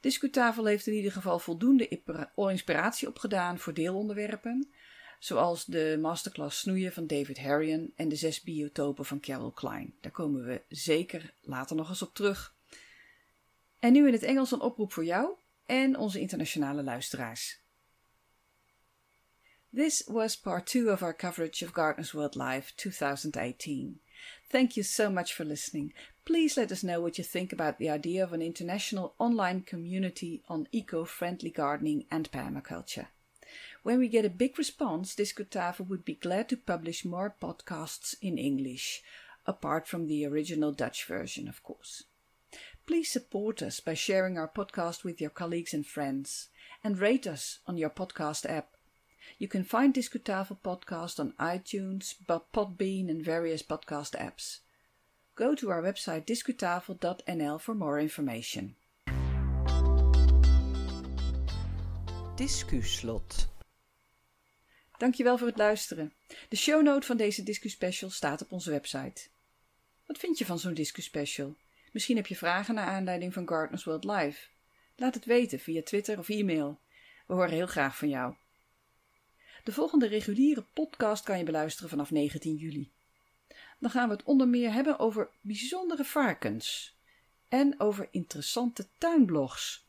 Discutafel 0.00 0.64
heeft 0.64 0.86
in 0.86 0.92
ieder 0.92 1.12
geval 1.12 1.38
voldoende 1.38 2.00
inspiratie 2.34 3.08
opgedaan 3.08 3.58
voor 3.58 3.74
deelonderwerpen, 3.74 4.68
zoals 5.18 5.64
de 5.64 5.98
masterclass 6.00 6.58
snoeien 6.58 6.92
van 6.92 7.06
David 7.06 7.38
Harrion 7.38 7.92
en 7.96 8.08
de 8.08 8.16
zes 8.16 8.42
biotopen 8.42 9.04
van 9.04 9.20
Carol 9.20 9.50
Klein. 9.50 9.94
Daar 10.00 10.12
komen 10.12 10.44
we 10.44 10.62
zeker 10.68 11.32
later 11.40 11.76
nog 11.76 11.88
eens 11.88 12.02
op 12.02 12.14
terug. 12.14 12.54
En 13.78 13.92
nu 13.92 14.06
in 14.06 14.12
het 14.12 14.22
Engels 14.22 14.50
een 14.50 14.60
oproep 14.60 14.92
voor 14.92 15.04
jou 15.04 15.34
en 15.66 15.96
onze 15.96 16.20
internationale 16.20 16.82
luisteraars. 16.82 17.60
This 19.72 20.02
was 20.08 20.34
part 20.34 20.66
two 20.66 20.88
of 20.88 21.02
our 21.02 21.12
coverage 21.12 21.60
of 21.60 21.74
Gardeners 21.74 22.14
World 22.14 22.36
Live 22.36 22.72
2018. 22.78 23.98
Thank 24.50 24.78
you 24.78 24.82
so 24.82 25.10
much 25.10 25.34
for 25.34 25.44
listening. 25.44 25.92
Please 26.24 26.56
let 26.56 26.72
us 26.72 26.82
know 26.82 27.02
what 27.02 27.18
you 27.18 27.24
think 27.24 27.52
about 27.52 27.78
the 27.78 27.90
idea 27.90 28.24
of 28.24 28.32
an 28.32 28.40
international 28.40 29.14
online 29.18 29.60
community 29.60 30.42
on 30.48 30.68
eco 30.72 31.04
friendly 31.04 31.50
gardening 31.50 32.06
and 32.10 32.32
permaculture. 32.32 33.08
When 33.82 33.98
we 33.98 34.08
get 34.08 34.24
a 34.24 34.30
big 34.30 34.56
response, 34.56 35.14
Discutafel 35.14 35.86
would 35.88 36.04
be 36.04 36.14
glad 36.14 36.48
to 36.48 36.56
publish 36.56 37.04
more 37.04 37.36
podcasts 37.38 38.14
in 38.22 38.38
English, 38.38 39.02
apart 39.44 39.86
from 39.86 40.06
the 40.06 40.24
original 40.24 40.72
Dutch 40.72 41.04
version, 41.04 41.46
of 41.46 41.62
course. 41.62 42.04
Please 42.86 43.10
support 43.10 43.60
us 43.60 43.80
by 43.80 43.92
sharing 43.92 44.38
our 44.38 44.48
podcast 44.48 45.04
with 45.04 45.20
your 45.20 45.28
colleagues 45.28 45.74
and 45.74 45.86
friends, 45.86 46.48
and 46.82 46.98
rate 46.98 47.26
us 47.26 47.58
on 47.66 47.76
your 47.76 47.90
podcast 47.90 48.48
app. 48.48 48.77
You 49.36 49.50
can 49.50 49.64
find 49.64 49.94
Discutafel 49.94 50.56
podcast 50.60 51.18
on 51.18 51.34
iTunes, 51.38 52.14
Podbean, 52.26 53.08
and 53.10 53.24
various 53.24 53.62
podcast 53.62 54.16
apps. 54.16 54.60
Go 55.34 55.54
to 55.54 55.70
our 55.70 55.82
website 55.82 56.24
discutafel.nl 56.24 57.58
for 57.58 57.74
more 57.74 58.00
information. 58.00 58.76
Discuslot. 62.34 63.48
Dankjewel 64.98 65.38
voor 65.38 65.46
het 65.46 65.56
luisteren. 65.56 66.12
De 66.48 66.56
shownote 66.56 67.06
van 67.06 67.16
deze 67.16 67.42
Discuspecial 67.42 68.10
staat 68.10 68.42
op 68.42 68.52
onze 68.52 68.70
website. 68.70 69.28
Wat 70.06 70.18
vind 70.18 70.38
je 70.38 70.46
van 70.46 70.58
zo'n 70.58 70.74
Discuspecial? 70.74 71.56
Misschien 71.92 72.16
heb 72.16 72.26
je 72.26 72.36
vragen 72.36 72.74
naar 72.74 72.86
aanleiding 72.86 73.32
van 73.32 73.48
Gardeners 73.48 73.84
World 73.84 74.04
Live. 74.04 74.46
Laat 74.96 75.14
het 75.14 75.24
weten 75.24 75.58
via 75.58 75.82
Twitter 75.82 76.18
of 76.18 76.28
e-mail. 76.28 76.80
We 77.26 77.34
horen 77.34 77.50
heel 77.50 77.66
graag 77.66 77.96
van 77.96 78.08
jou. 78.08 78.34
De 79.68 79.74
volgende 79.74 80.06
reguliere 80.06 80.64
podcast 80.74 81.24
kan 81.24 81.38
je 81.38 81.44
beluisteren 81.44 81.88
vanaf 81.88 82.10
19 82.10 82.56
juli. 82.56 82.92
Dan 83.78 83.90
gaan 83.90 84.08
we 84.08 84.14
het 84.14 84.24
onder 84.24 84.48
meer 84.48 84.72
hebben 84.72 84.98
over 84.98 85.30
bijzondere 85.40 86.04
varkens 86.04 86.96
en 87.48 87.80
over 87.80 88.08
interessante 88.10 88.86
tuinblogs. 88.98 89.86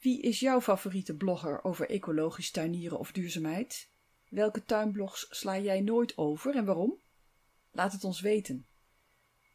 Wie 0.00 0.20
is 0.20 0.40
jouw 0.40 0.60
favoriete 0.60 1.14
blogger 1.14 1.64
over 1.64 1.90
ecologisch 1.90 2.50
tuinieren 2.50 2.98
of 2.98 3.12
duurzaamheid? 3.12 3.88
Welke 4.28 4.64
tuinblogs 4.64 5.26
sla 5.30 5.58
jij 5.58 5.80
nooit 5.80 6.16
over 6.16 6.54
en 6.54 6.64
waarom? 6.64 7.00
Laat 7.70 7.92
het 7.92 8.04
ons 8.04 8.20
weten. 8.20 8.66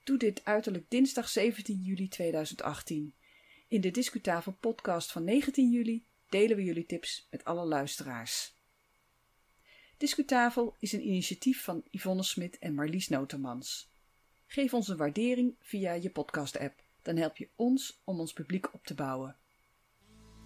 Doe 0.03 0.17
dit 0.17 0.45
uiterlijk 0.45 0.89
dinsdag 0.89 1.29
17 1.29 1.81
juli 1.81 2.07
2018. 2.07 3.13
In 3.67 3.81
de 3.81 3.91
Discutafel 3.91 4.51
podcast 4.59 5.11
van 5.11 5.23
19 5.23 5.69
juli 5.69 6.05
delen 6.29 6.55
we 6.55 6.63
jullie 6.63 6.85
tips 6.85 7.27
met 7.31 7.43
alle 7.43 7.65
luisteraars. 7.65 8.57
Discutafel 9.99 10.75
is 10.79 10.91
een 10.91 11.07
initiatief 11.07 11.63
van 11.63 11.83
Yvonne 11.91 12.23
Smit 12.23 12.59
en 12.59 12.73
Marlies 12.73 13.07
Notermans. 13.07 13.89
Geef 14.45 14.73
ons 14.73 14.87
een 14.87 14.97
waardering 14.97 15.55
via 15.59 15.93
je 15.93 16.09
podcast-app. 16.09 16.83
Dan 17.01 17.15
help 17.15 17.37
je 17.37 17.49
ons 17.55 18.01
om 18.03 18.19
ons 18.19 18.33
publiek 18.33 18.73
op 18.73 18.85
te 18.85 18.93
bouwen. 18.93 19.35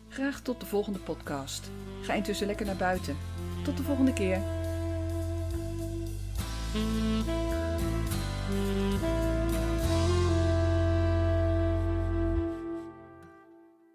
Graag 0.08 0.42
tot 0.42 0.60
de 0.60 0.66
volgende 0.66 1.00
podcast. 1.00 1.70
Ga 2.02 2.14
intussen 2.14 2.48
lekker 2.48 2.66
naar 2.66 2.76
buiten. 2.76 3.18
Tot 3.64 3.78
de 3.78 3.84
volgende 3.84 4.14
keer. 4.14 4.42